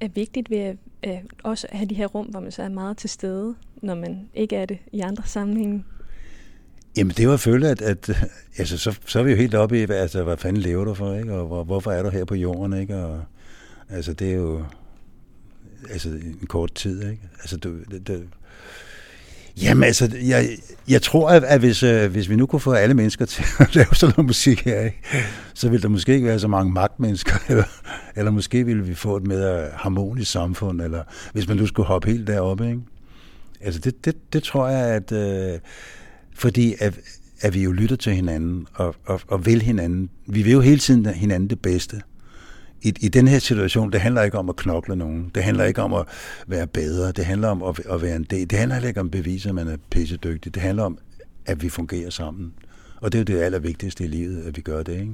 er 0.00 0.08
vigtigt 0.14 0.50
ved 0.50 0.58
at, 0.58 0.76
at 1.02 1.20
også 1.42 1.66
have 1.72 1.86
de 1.86 1.94
her 1.94 2.06
rum, 2.06 2.26
hvor 2.26 2.40
man 2.40 2.52
så 2.52 2.62
er 2.62 2.68
meget 2.68 2.96
til 2.96 3.10
stede, 3.10 3.54
når 3.82 3.94
man 3.94 4.28
ikke 4.34 4.56
er 4.56 4.66
det 4.66 4.78
i 4.92 5.00
andre 5.00 5.22
sammenhænge? 5.26 5.84
Jamen, 6.96 7.14
det 7.16 7.28
var 7.28 7.36
føle, 7.36 7.68
at, 7.68 7.82
at 7.82 8.10
altså, 8.58 8.78
så, 8.78 9.00
så 9.06 9.18
er 9.18 9.22
vi 9.22 9.30
jo 9.30 9.36
helt 9.36 9.54
oppe 9.54 9.82
i, 9.82 9.84
hvad, 9.84 9.96
altså, 9.96 10.22
hvad 10.22 10.36
fanden 10.36 10.62
lever 10.62 10.84
du 10.84 10.94
for, 10.94 11.14
ikke? 11.14 11.34
og 11.34 11.46
hvor, 11.46 11.64
hvorfor 11.64 11.92
er 11.92 12.02
du 12.02 12.08
her 12.08 12.24
på 12.24 12.34
jorden, 12.34 12.72
ikke? 12.80 12.96
Og, 12.96 13.24
altså, 13.88 14.12
det 14.12 14.30
er 14.30 14.36
jo 14.36 14.64
altså, 15.90 16.08
en 16.08 16.46
kort 16.48 16.74
tid, 16.74 17.10
ikke? 17.10 17.22
Altså, 17.40 17.56
du, 17.56 17.78
det, 17.90 18.06
det, 18.06 18.28
Jamen 19.62 19.84
altså, 19.84 20.10
jeg, 20.22 20.48
jeg 20.88 21.02
tror, 21.02 21.28
at, 21.28 21.44
at 21.44 21.60
hvis, 21.60 21.82
øh, 21.82 22.10
hvis 22.10 22.30
vi 22.30 22.36
nu 22.36 22.46
kunne 22.46 22.60
få 22.60 22.72
alle 22.72 22.94
mennesker 22.94 23.24
til 23.24 23.44
at 23.58 23.74
lave 23.74 23.86
sådan 23.92 24.14
noget 24.16 24.26
musik 24.26 24.64
her, 24.64 24.80
ikke, 24.80 24.98
så 25.54 25.68
ville 25.68 25.82
der 25.82 25.88
måske 25.88 26.14
ikke 26.14 26.26
være 26.26 26.38
så 26.38 26.48
mange 26.48 26.72
magtmennesker, 26.72 27.34
eller, 27.48 27.64
eller 28.16 28.30
måske 28.30 28.66
ville 28.66 28.84
vi 28.84 28.94
få 28.94 29.16
et 29.16 29.26
mere 29.26 29.68
harmonisk 29.74 30.30
samfund, 30.30 30.80
eller 30.80 31.02
hvis 31.32 31.48
man 31.48 31.56
nu 31.56 31.66
skulle 31.66 31.86
hoppe 31.86 32.10
helt 32.10 32.26
deroppe. 32.26 32.68
Ikke? 32.68 32.80
Altså 33.60 33.80
det, 33.80 34.04
det, 34.04 34.32
det 34.32 34.42
tror 34.42 34.68
jeg, 34.68 34.86
at 34.86 35.12
øh, 35.12 35.58
fordi 36.34 36.74
at, 36.80 36.94
at 37.40 37.54
vi 37.54 37.62
jo 37.62 37.72
lytter 37.72 37.96
til 37.96 38.12
hinanden 38.12 38.66
og, 38.74 38.94
og, 39.06 39.20
og 39.28 39.46
vil 39.46 39.62
hinanden. 39.62 40.10
Vi 40.26 40.42
vil 40.42 40.52
jo 40.52 40.60
hele 40.60 40.78
tiden 40.78 41.06
hinanden 41.06 41.50
det 41.50 41.60
bedste 41.60 42.02
i, 42.82 42.94
i 43.00 43.08
den 43.08 43.28
her 43.28 43.38
situation, 43.38 43.92
det 43.92 44.00
handler 44.00 44.22
ikke 44.22 44.38
om 44.38 44.48
at 44.48 44.56
knokle 44.56 44.96
nogen. 44.96 45.30
Det 45.34 45.42
handler 45.42 45.64
ikke 45.64 45.82
om 45.82 45.94
at 45.94 46.06
være 46.46 46.66
bedre. 46.66 47.12
Det 47.12 47.24
handler 47.24 47.48
om 47.48 47.62
at, 47.62 47.80
at 47.90 48.02
være 48.02 48.16
en 48.16 48.24
del. 48.24 48.50
Det 48.50 48.58
handler 48.58 48.88
ikke 48.88 49.00
om 49.00 49.06
at 49.06 49.10
bevise, 49.10 49.48
at 49.48 49.54
man 49.54 49.68
er 49.68 49.76
pissedygtig. 49.90 50.54
Det 50.54 50.62
handler 50.62 50.82
om, 50.82 50.98
at 51.46 51.62
vi 51.62 51.68
fungerer 51.68 52.10
sammen. 52.10 52.52
Og 53.00 53.12
det 53.12 53.18
er 53.18 53.34
jo 53.34 53.38
det 53.38 53.44
allervigtigste 53.44 54.04
i 54.04 54.06
livet, 54.06 54.42
at 54.42 54.56
vi 54.56 54.62
gør 54.62 54.82
det, 54.82 54.92
ikke? 54.92 55.12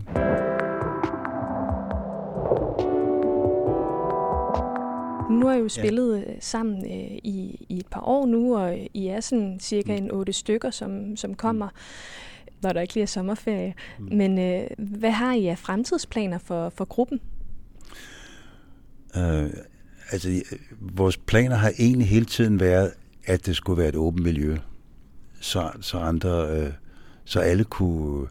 Nu 5.30 5.46
har 5.46 5.54
I 5.54 5.58
jo 5.58 5.68
spillet 5.68 6.16
ja. 6.16 6.20
Øh, 6.20 6.36
sammen 6.40 6.84
øh, 6.84 7.18
i, 7.24 7.66
i 7.68 7.78
et 7.78 7.86
par 7.86 8.00
år 8.00 8.26
nu, 8.26 8.56
og 8.56 8.78
I 8.94 9.06
er 9.06 9.20
sådan 9.20 9.60
cirka 9.60 9.92
mm. 9.92 10.04
en 10.04 10.10
otte 10.10 10.32
stykker, 10.32 10.70
som, 10.70 11.16
som 11.16 11.34
kommer, 11.34 11.66
mm. 11.66 12.52
når 12.62 12.72
der 12.72 12.80
ikke 12.80 12.94
lige 12.94 13.02
er 13.02 13.06
sommerferie. 13.06 13.74
Mm. 13.98 14.16
Men 14.16 14.38
øh, 14.38 14.66
hvad 14.78 15.10
har 15.10 15.34
I 15.34 15.46
af 15.46 15.58
fremtidsplaner 15.58 16.38
for, 16.38 16.68
for 16.68 16.84
gruppen? 16.84 17.20
Øh, 19.18 19.50
altså, 20.10 20.42
vores 20.80 21.16
planer 21.16 21.56
har 21.56 21.72
egentlig 21.78 22.08
hele 22.08 22.24
tiden 22.24 22.60
været, 22.60 22.92
at 23.24 23.46
det 23.46 23.56
skulle 23.56 23.78
være 23.78 23.88
et 23.88 23.96
åbent 23.96 24.24
miljø, 24.24 24.56
så, 25.40 25.70
så 25.80 25.98
andre, 25.98 26.48
øh, 26.50 26.72
så 27.24 27.40
alle 27.40 27.64
kunne, 27.64 28.26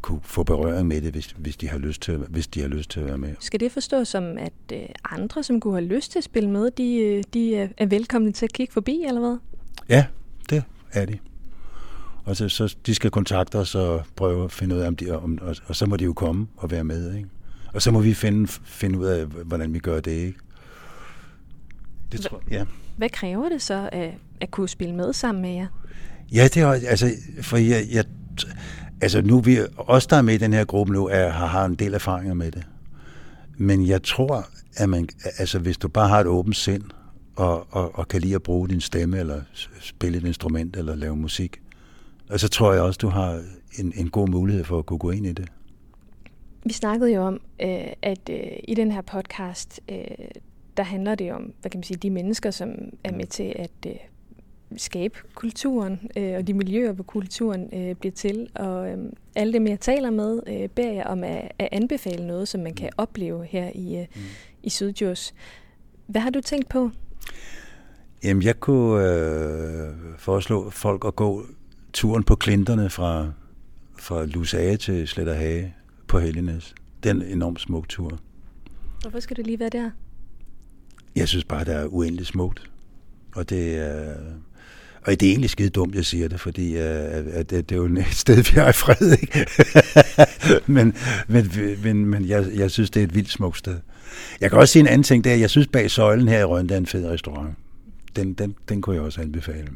kunne 0.00 0.20
få 0.22 0.42
berøring 0.42 0.88
med 0.88 1.00
det, 1.00 1.12
hvis, 1.12 1.34
hvis, 1.38 1.56
de 1.56 1.68
har 1.68 1.78
lyst 1.78 2.02
til, 2.02 2.16
hvis 2.16 2.46
de 2.46 2.60
har 2.60 2.68
lyst 2.68 2.90
til 2.90 3.00
at 3.00 3.06
være 3.06 3.18
med. 3.18 3.34
Skal 3.40 3.60
det 3.60 3.72
forstås 3.72 4.08
som, 4.08 4.38
at 4.38 4.52
øh, 4.72 4.82
andre, 5.04 5.42
som 5.42 5.60
kunne 5.60 5.74
have 5.74 5.88
lyst 5.88 6.12
til 6.12 6.18
at 6.18 6.24
spille 6.24 6.50
med, 6.50 6.70
de, 6.70 6.96
øh, 6.96 7.24
de 7.34 7.56
er 7.56 7.86
velkomne 7.86 8.32
til 8.32 8.46
at 8.46 8.52
kigge 8.52 8.72
forbi, 8.72 9.04
eller 9.08 9.20
hvad? 9.20 9.36
Ja, 9.88 10.06
det 10.50 10.62
er 10.92 11.04
de. 11.04 11.18
Og 12.24 12.36
så, 12.36 12.48
så 12.48 12.76
de 12.86 12.94
skal 12.94 13.10
kontakte 13.10 13.56
os 13.56 13.74
og 13.74 14.02
prøve 14.16 14.44
at 14.44 14.52
finde 14.52 14.74
ud 14.74 14.80
af, 14.80 14.86
om 14.86 14.96
de, 14.96 15.10
om, 15.10 15.38
og, 15.42 15.56
og 15.66 15.76
så 15.76 15.86
må 15.86 15.96
de 15.96 16.04
jo 16.04 16.12
komme 16.12 16.46
og 16.56 16.70
være 16.70 16.84
med, 16.84 17.14
ikke? 17.14 17.28
Og 17.74 17.82
så 17.82 17.90
må 17.90 18.00
vi 18.00 18.14
finde, 18.14 18.48
finde 18.64 18.98
ud 18.98 19.06
af, 19.06 19.26
hvordan 19.26 19.74
vi 19.74 19.78
gør 19.78 20.00
det, 20.00 20.10
ikke? 20.10 20.38
Det 22.12 22.20
tror 22.20 22.42
jeg, 22.50 22.58
ja. 22.58 22.64
Hvad 22.96 23.08
kræver 23.08 23.48
det 23.48 23.62
så 23.62 23.88
at, 23.92 24.10
at 24.40 24.50
kunne 24.50 24.68
spille 24.68 24.94
med 24.94 25.12
sammen 25.12 25.42
med 25.42 25.54
jer? 25.54 25.66
Ja, 26.32 26.44
det 26.44 26.56
er 26.56 26.68
altså, 26.68 27.10
for 27.42 27.56
jeg, 27.56 27.84
jeg, 27.92 28.04
altså 29.00 29.22
nu 29.22 29.40
vi, 29.40 29.58
os 29.76 30.06
der 30.06 30.16
er 30.16 30.22
med 30.22 30.34
i 30.34 30.38
den 30.38 30.52
her 30.52 30.64
gruppe 30.64 30.92
nu, 30.92 31.08
er, 31.08 31.28
har, 31.28 31.46
har 31.46 31.64
en 31.64 31.74
del 31.74 31.94
erfaringer 31.94 32.34
med 32.34 32.50
det. 32.50 32.66
Men 33.56 33.86
jeg 33.86 34.02
tror, 34.02 34.46
at 34.76 34.88
man, 34.88 35.08
altså 35.38 35.58
hvis 35.58 35.78
du 35.78 35.88
bare 35.88 36.08
har 36.08 36.20
et 36.20 36.26
åbent 36.26 36.56
sind, 36.56 36.82
og, 37.36 37.66
og, 37.70 37.98
og 37.98 38.08
kan 38.08 38.20
lide 38.20 38.34
at 38.34 38.42
bruge 38.42 38.68
din 38.68 38.80
stemme, 38.80 39.18
eller 39.18 39.40
spille 39.80 40.18
et 40.18 40.24
instrument, 40.24 40.76
eller 40.76 40.94
lave 40.94 41.16
musik, 41.16 41.60
og 42.30 42.40
så 42.40 42.48
tror 42.48 42.72
jeg 42.72 42.82
også, 42.82 42.98
du 42.98 43.08
har 43.08 43.42
en, 43.78 43.92
en 43.96 44.10
god 44.10 44.28
mulighed 44.28 44.64
for 44.64 44.78
at 44.78 44.86
kunne 44.86 44.98
gå 44.98 45.10
ind 45.10 45.26
i 45.26 45.32
det. 45.32 45.48
Vi 46.64 46.72
snakkede 46.72 47.14
jo 47.14 47.22
om, 47.22 47.40
øh, 47.62 47.92
at 48.02 48.28
øh, 48.30 48.58
i 48.68 48.74
den 48.74 48.92
her 48.92 49.00
podcast, 49.00 49.80
øh, 49.88 50.28
der 50.76 50.82
handler 50.82 51.14
det 51.14 51.32
om, 51.32 51.52
hvad 51.60 51.70
kan 51.70 51.78
man 51.78 51.84
sige, 51.84 51.96
de 51.96 52.10
mennesker, 52.10 52.50
som 52.50 52.68
er 53.04 53.12
med 53.12 53.26
til 53.26 53.52
at 53.56 53.70
øh, 53.86 53.92
skabe 54.76 55.18
kulturen, 55.34 56.10
øh, 56.16 56.34
og 56.36 56.46
de 56.46 56.54
miljøer, 56.54 56.92
hvor 56.92 57.04
kulturen 57.04 57.70
øh, 57.72 57.94
bliver 57.94 58.12
til. 58.12 58.48
Og 58.54 58.90
øh, 58.90 58.98
alle 59.34 59.52
dem, 59.52 59.66
jeg 59.66 59.80
taler 59.80 60.10
med, 60.10 60.40
øh, 60.46 60.68
beder 60.68 60.92
jeg 60.92 61.06
om 61.06 61.24
at, 61.24 61.52
at 61.58 61.68
anbefale 61.72 62.26
noget, 62.26 62.48
som 62.48 62.60
man 62.60 62.74
kan 62.74 62.90
opleve 62.96 63.44
her 63.44 63.70
i, 63.74 63.96
øh, 63.96 64.06
mm. 64.14 64.22
i 64.62 64.70
Sydjurs. 64.70 65.34
Hvad 66.06 66.20
har 66.20 66.30
du 66.30 66.40
tænkt 66.40 66.68
på? 66.68 66.90
Jamen, 68.24 68.42
jeg 68.42 68.60
kunne 68.60 69.08
øh, 69.08 69.94
foreslå 70.18 70.70
folk 70.70 71.04
at 71.04 71.16
gå 71.16 71.46
turen 71.92 72.24
på 72.24 72.34
klinterne 72.36 72.90
fra, 72.90 73.32
fra 73.98 74.24
Lusage 74.24 74.76
til 74.76 75.08
Sletterhage 75.08 75.74
på 76.08 76.18
Helgenæs. 76.18 76.74
Den 77.02 77.22
enormt 77.22 77.60
smuk 77.60 77.88
tur. 77.88 78.20
Hvorfor 79.00 79.20
skal 79.20 79.36
det 79.36 79.46
lige 79.46 79.58
være 79.58 79.68
der? 79.68 79.90
Jeg 81.16 81.28
synes 81.28 81.44
bare, 81.44 81.64
det 81.64 81.74
er 81.74 81.86
uendeligt 81.86 82.28
smukt. 82.28 82.70
Og 83.34 83.50
det 83.50 83.78
er... 83.78 84.14
Og 85.06 85.20
det 85.20 85.22
er 85.22 85.30
egentlig 85.30 85.50
skide 85.50 85.68
dumt, 85.68 85.94
jeg 85.94 86.04
siger 86.04 86.28
det, 86.28 86.40
fordi 86.40 86.74
uh, 86.74 86.82
at 86.82 87.50
det, 87.50 87.68
det 87.68 87.72
er 87.72 87.76
jo 87.76 87.84
et 87.84 88.06
sted, 88.24 88.36
vi 88.36 88.60
har 88.60 88.68
i 88.68 88.72
fred, 88.72 89.12
ikke? 89.22 89.46
men 90.72 90.94
men, 91.28 91.50
men, 91.82 92.06
men 92.06 92.28
jeg, 92.28 92.46
jeg 92.54 92.70
synes, 92.70 92.90
det 92.90 93.00
er 93.00 93.04
et 93.04 93.14
vildt 93.14 93.30
smukt 93.30 93.58
sted. 93.58 93.76
Jeg 94.40 94.50
kan 94.50 94.58
også 94.58 94.72
sige 94.72 94.80
en 94.80 94.86
anden 94.86 95.02
ting, 95.02 95.24
det 95.24 95.32
er, 95.32 95.36
jeg 95.36 95.50
synes 95.50 95.66
bag 95.66 95.90
søjlen 95.90 96.28
her 96.28 96.40
i 96.40 96.44
Rønne, 96.44 96.72
er 96.74 96.78
en 96.78 96.86
fed 96.86 97.06
restaurant. 97.06 97.54
Den, 98.16 98.32
den, 98.32 98.54
den 98.68 98.82
kunne 98.82 98.96
jeg 98.96 99.02
også 99.02 99.20
anbefale. 99.20 99.68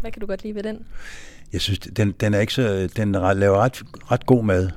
Hvad 0.00 0.10
kan 0.10 0.20
du 0.20 0.26
godt 0.26 0.42
lide 0.42 0.54
ved 0.54 0.62
den? 0.62 0.78
Jeg 1.52 1.60
synes, 1.60 1.78
den, 1.78 2.12
den 2.20 2.34
er 2.34 2.40
ikke 2.40 2.54
så, 2.54 2.88
den 2.96 3.12
laver 3.12 3.58
ret, 3.58 3.82
ret 4.10 4.26
god 4.26 4.44
mad 4.44 4.70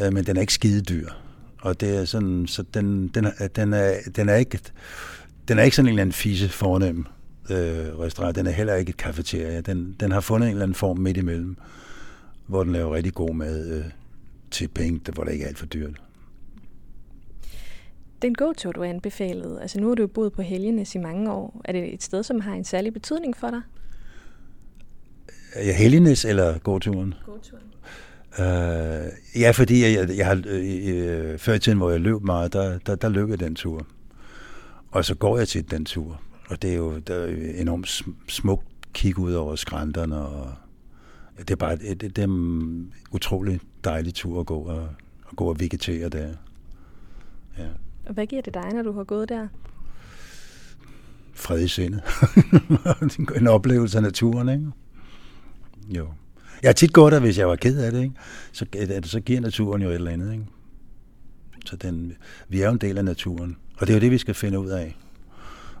øh, 0.00 0.12
men 0.12 0.24
den 0.24 0.36
er 0.36 0.40
ikke 0.40 0.52
skide 0.52 0.82
dyr. 0.82 1.08
Og 1.60 1.80
det 1.80 1.96
er 1.96 2.04
sådan, 2.04 2.46
så 2.46 2.62
den, 2.74 3.08
den, 3.08 3.26
den, 3.56 3.72
er, 3.72 3.94
den 4.16 4.28
er 4.28 4.34
ikke, 4.34 4.58
den 5.48 5.58
er 5.58 5.62
ikke 5.62 5.76
sådan 5.76 5.86
en 5.86 5.92
eller 5.92 6.02
anden 6.02 6.12
fise 6.12 6.48
fornem 6.48 7.06
øh, 7.50 7.98
restaurant. 7.98 8.36
Den 8.36 8.46
er 8.46 8.50
heller 8.50 8.74
ikke 8.74 8.90
et 8.90 8.96
kafeteria. 8.96 9.60
Den, 9.60 9.96
den 10.00 10.12
har 10.12 10.20
fundet 10.20 10.46
en 10.46 10.50
eller 10.50 10.62
anden 10.62 10.74
form 10.74 10.98
midt 10.98 11.16
imellem, 11.16 11.56
hvor 12.46 12.64
den 12.64 12.72
laver 12.72 12.94
rigtig 12.94 13.14
god 13.14 13.34
mad 13.34 13.78
øh, 13.78 13.84
til 14.50 14.68
penge, 14.68 15.12
hvor 15.12 15.24
det 15.24 15.32
ikke 15.32 15.44
er 15.44 15.48
alt 15.48 15.58
for 15.58 15.66
dyrt. 15.66 16.02
Den 18.22 18.34
go-to, 18.34 18.72
du 18.72 18.82
anbefalet, 18.82 19.58
altså 19.60 19.80
nu 19.80 19.88
har 19.88 19.94
du 19.94 20.06
boet 20.06 20.32
på 20.32 20.42
Helgenes 20.42 20.94
i 20.94 20.98
mange 20.98 21.32
år. 21.32 21.60
Er 21.64 21.72
det 21.72 21.94
et 21.94 22.02
sted, 22.02 22.22
som 22.22 22.40
har 22.40 22.54
en 22.54 22.64
særlig 22.64 22.92
betydning 22.92 23.36
for 23.36 23.50
dig? 23.50 23.60
Ja, 25.56 25.72
Helgenes 25.72 26.24
eller 26.24 26.58
gåturen? 26.58 27.14
Gåturen. 27.26 27.62
Øh, 28.38 29.40
ja, 29.40 29.50
fordi 29.50 29.82
jeg, 29.82 30.16
jeg 30.16 30.26
har, 30.26 30.42
øh, 30.46 31.38
før 31.38 31.54
i 31.54 31.58
tiden, 31.58 31.78
hvor 31.78 31.90
jeg 31.90 32.00
løb 32.00 32.22
meget, 32.22 32.52
der, 32.52 32.78
der, 32.78 32.94
der 32.94 33.08
løb 33.08 33.30
jeg 33.30 33.40
den 33.40 33.54
tur. 33.54 33.86
Og 34.90 35.04
så 35.04 35.14
går 35.14 35.38
jeg 35.38 35.48
til 35.48 35.70
den 35.70 35.84
tur. 35.84 36.20
Og 36.50 36.62
det 36.62 36.72
er 36.72 36.76
jo 36.76 36.98
der 36.98 37.14
er 37.14 37.60
enormt 37.60 38.04
smukt 38.28 38.66
kig 38.92 39.18
ud 39.18 39.32
over 39.32 39.56
skrænterne. 39.56 40.18
Og 40.18 40.52
det 41.38 41.50
er 41.50 41.56
bare 41.56 41.76
det, 41.76 42.00
det 42.00 42.18
er 42.18 42.24
en 42.24 42.94
utrolig 43.10 43.60
dejlig 43.84 44.14
tur 44.14 44.40
at 44.40 44.46
gå 44.46 44.58
og, 44.58 44.88
at 45.30 45.36
gå 45.36 45.44
og 45.44 45.60
vegetere 45.60 46.08
der. 46.08 46.28
Ja. 47.58 47.68
Og 48.06 48.14
hvad 48.14 48.26
giver 48.26 48.42
det 48.42 48.54
dig, 48.54 48.72
når 48.72 48.82
du 48.82 48.92
har 48.92 49.04
gået 49.04 49.28
der? 49.28 49.48
Fred 51.34 51.60
i 51.60 51.68
sindet. 51.68 52.02
en 53.40 53.46
oplevelse 53.46 53.98
af 53.98 54.02
naturen, 54.02 54.48
ikke? 54.48 54.66
Jo. 55.88 56.08
Jeg 56.64 56.68
har 56.68 56.74
tit 56.74 56.92
gået 56.92 57.12
der, 57.12 57.20
hvis 57.20 57.38
jeg 57.38 57.48
var 57.48 57.56
ked 57.56 57.78
af 57.78 57.92
det, 57.92 58.02
ikke? 58.02 58.14
Så, 58.52 58.66
så 59.04 59.20
giver 59.20 59.40
naturen 59.40 59.82
jo 59.82 59.88
et 59.88 59.94
eller 59.94 60.10
andet. 60.10 60.32
Ikke? 60.32 60.44
Så 61.66 61.76
den, 61.76 62.12
vi 62.48 62.60
er 62.60 62.66
jo 62.66 62.72
en 62.72 62.78
del 62.78 62.98
af 62.98 63.04
naturen. 63.04 63.56
Og 63.78 63.86
det 63.86 63.92
er 63.92 63.94
jo 63.96 64.00
det, 64.00 64.10
vi 64.10 64.18
skal 64.18 64.34
finde 64.34 64.58
ud 64.58 64.68
af. 64.68 64.96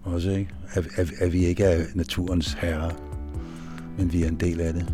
Også, 0.02 0.30
ikke? 0.30 0.50
At, 0.74 0.86
at, 0.96 1.12
at 1.20 1.32
vi 1.32 1.46
ikke 1.46 1.64
er 1.64 1.84
naturens 1.94 2.52
herre, 2.52 2.92
men 3.98 4.12
vi 4.12 4.22
er 4.22 4.28
en 4.28 4.40
del 4.40 4.60
af 4.60 4.72
det. 4.72 4.92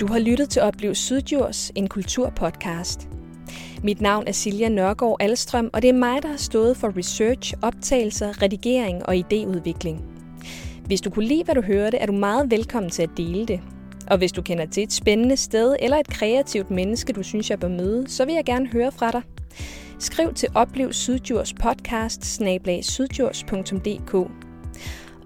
Du 0.00 0.06
har 0.06 0.18
lyttet 0.18 0.50
til 0.50 0.62
Oplev 0.62 0.94
Sydjurs, 0.94 1.72
en 1.74 1.88
kulturpodcast. 1.88 3.08
Mit 3.82 4.00
navn 4.00 4.24
er 4.26 4.32
Silja 4.32 4.68
Nørgaard 4.68 5.16
Alstrøm, 5.20 5.70
og 5.72 5.82
det 5.82 5.88
er 5.88 5.94
mig, 5.94 6.22
der 6.22 6.28
har 6.28 6.36
stået 6.36 6.76
for 6.76 6.96
research, 6.96 7.54
optagelser, 7.62 8.42
redigering 8.42 9.06
og 9.06 9.14
idéudvikling. 9.14 10.13
Hvis 10.86 11.00
du 11.00 11.10
kunne 11.10 11.26
lide, 11.26 11.44
hvad 11.44 11.54
du 11.54 11.62
hørte, 11.62 11.96
er 11.96 12.06
du 12.06 12.12
meget 12.12 12.50
velkommen 12.50 12.90
til 12.90 13.02
at 13.02 13.10
dele 13.16 13.46
det. 13.46 13.60
Og 14.10 14.18
hvis 14.18 14.32
du 14.32 14.42
kender 14.42 14.66
til 14.66 14.82
et 14.82 14.92
spændende 14.92 15.36
sted 15.36 15.76
eller 15.80 15.96
et 15.96 16.08
kreativt 16.08 16.70
menneske, 16.70 17.12
du 17.12 17.22
synes, 17.22 17.50
jeg 17.50 17.60
bør 17.60 17.68
møde, 17.68 18.04
så 18.08 18.24
vil 18.24 18.34
jeg 18.34 18.44
gerne 18.44 18.66
høre 18.66 18.92
fra 18.92 19.10
dig. 19.10 19.22
Skriv 19.98 20.34
til 20.34 20.48
Oplev 20.54 20.92
Sydjurs 20.92 21.52
podcast 21.52 22.40
sydjurs.dk 22.82 24.30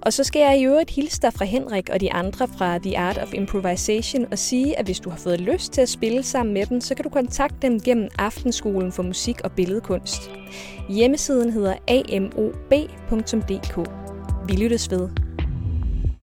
og 0.03 0.12
så 0.12 0.25
skal 0.25 0.40
jeg 0.40 0.61
i 0.61 0.64
øvrigt 0.64 0.90
hilse 0.90 1.23
dig 1.23 1.33
fra 1.33 1.44
Henrik 1.44 1.90
og 1.92 2.01
de 2.01 2.12
andre 2.12 2.49
fra 2.49 2.79
The 2.79 2.99
Art 2.99 3.18
of 3.18 3.35
Improvisation 3.35 4.27
og 4.33 4.38
sige, 4.38 4.79
at 4.79 4.85
hvis 4.85 5.01
du 5.01 5.11
har 5.11 5.16
fået 5.16 5.40
lyst 5.40 5.73
til 5.73 5.81
at 5.81 5.88
spille 5.88 6.23
sammen 6.23 6.55
med 6.55 6.66
dem, 6.66 6.81
så 6.81 6.94
kan 6.94 7.03
du 7.03 7.09
kontakte 7.09 7.57
dem 7.62 7.81
gennem 7.81 8.09
Aftenskolen 8.18 8.92
for 8.92 9.03
Musik 9.03 9.40
og 9.44 9.53
Billedkunst. 9.53 10.31
Hjemmesiden 10.88 11.51
hedder 11.51 11.75
amob.dk. 11.88 13.90
Vi 14.49 14.57
lyttes 14.57 14.90
ved. 14.90 15.28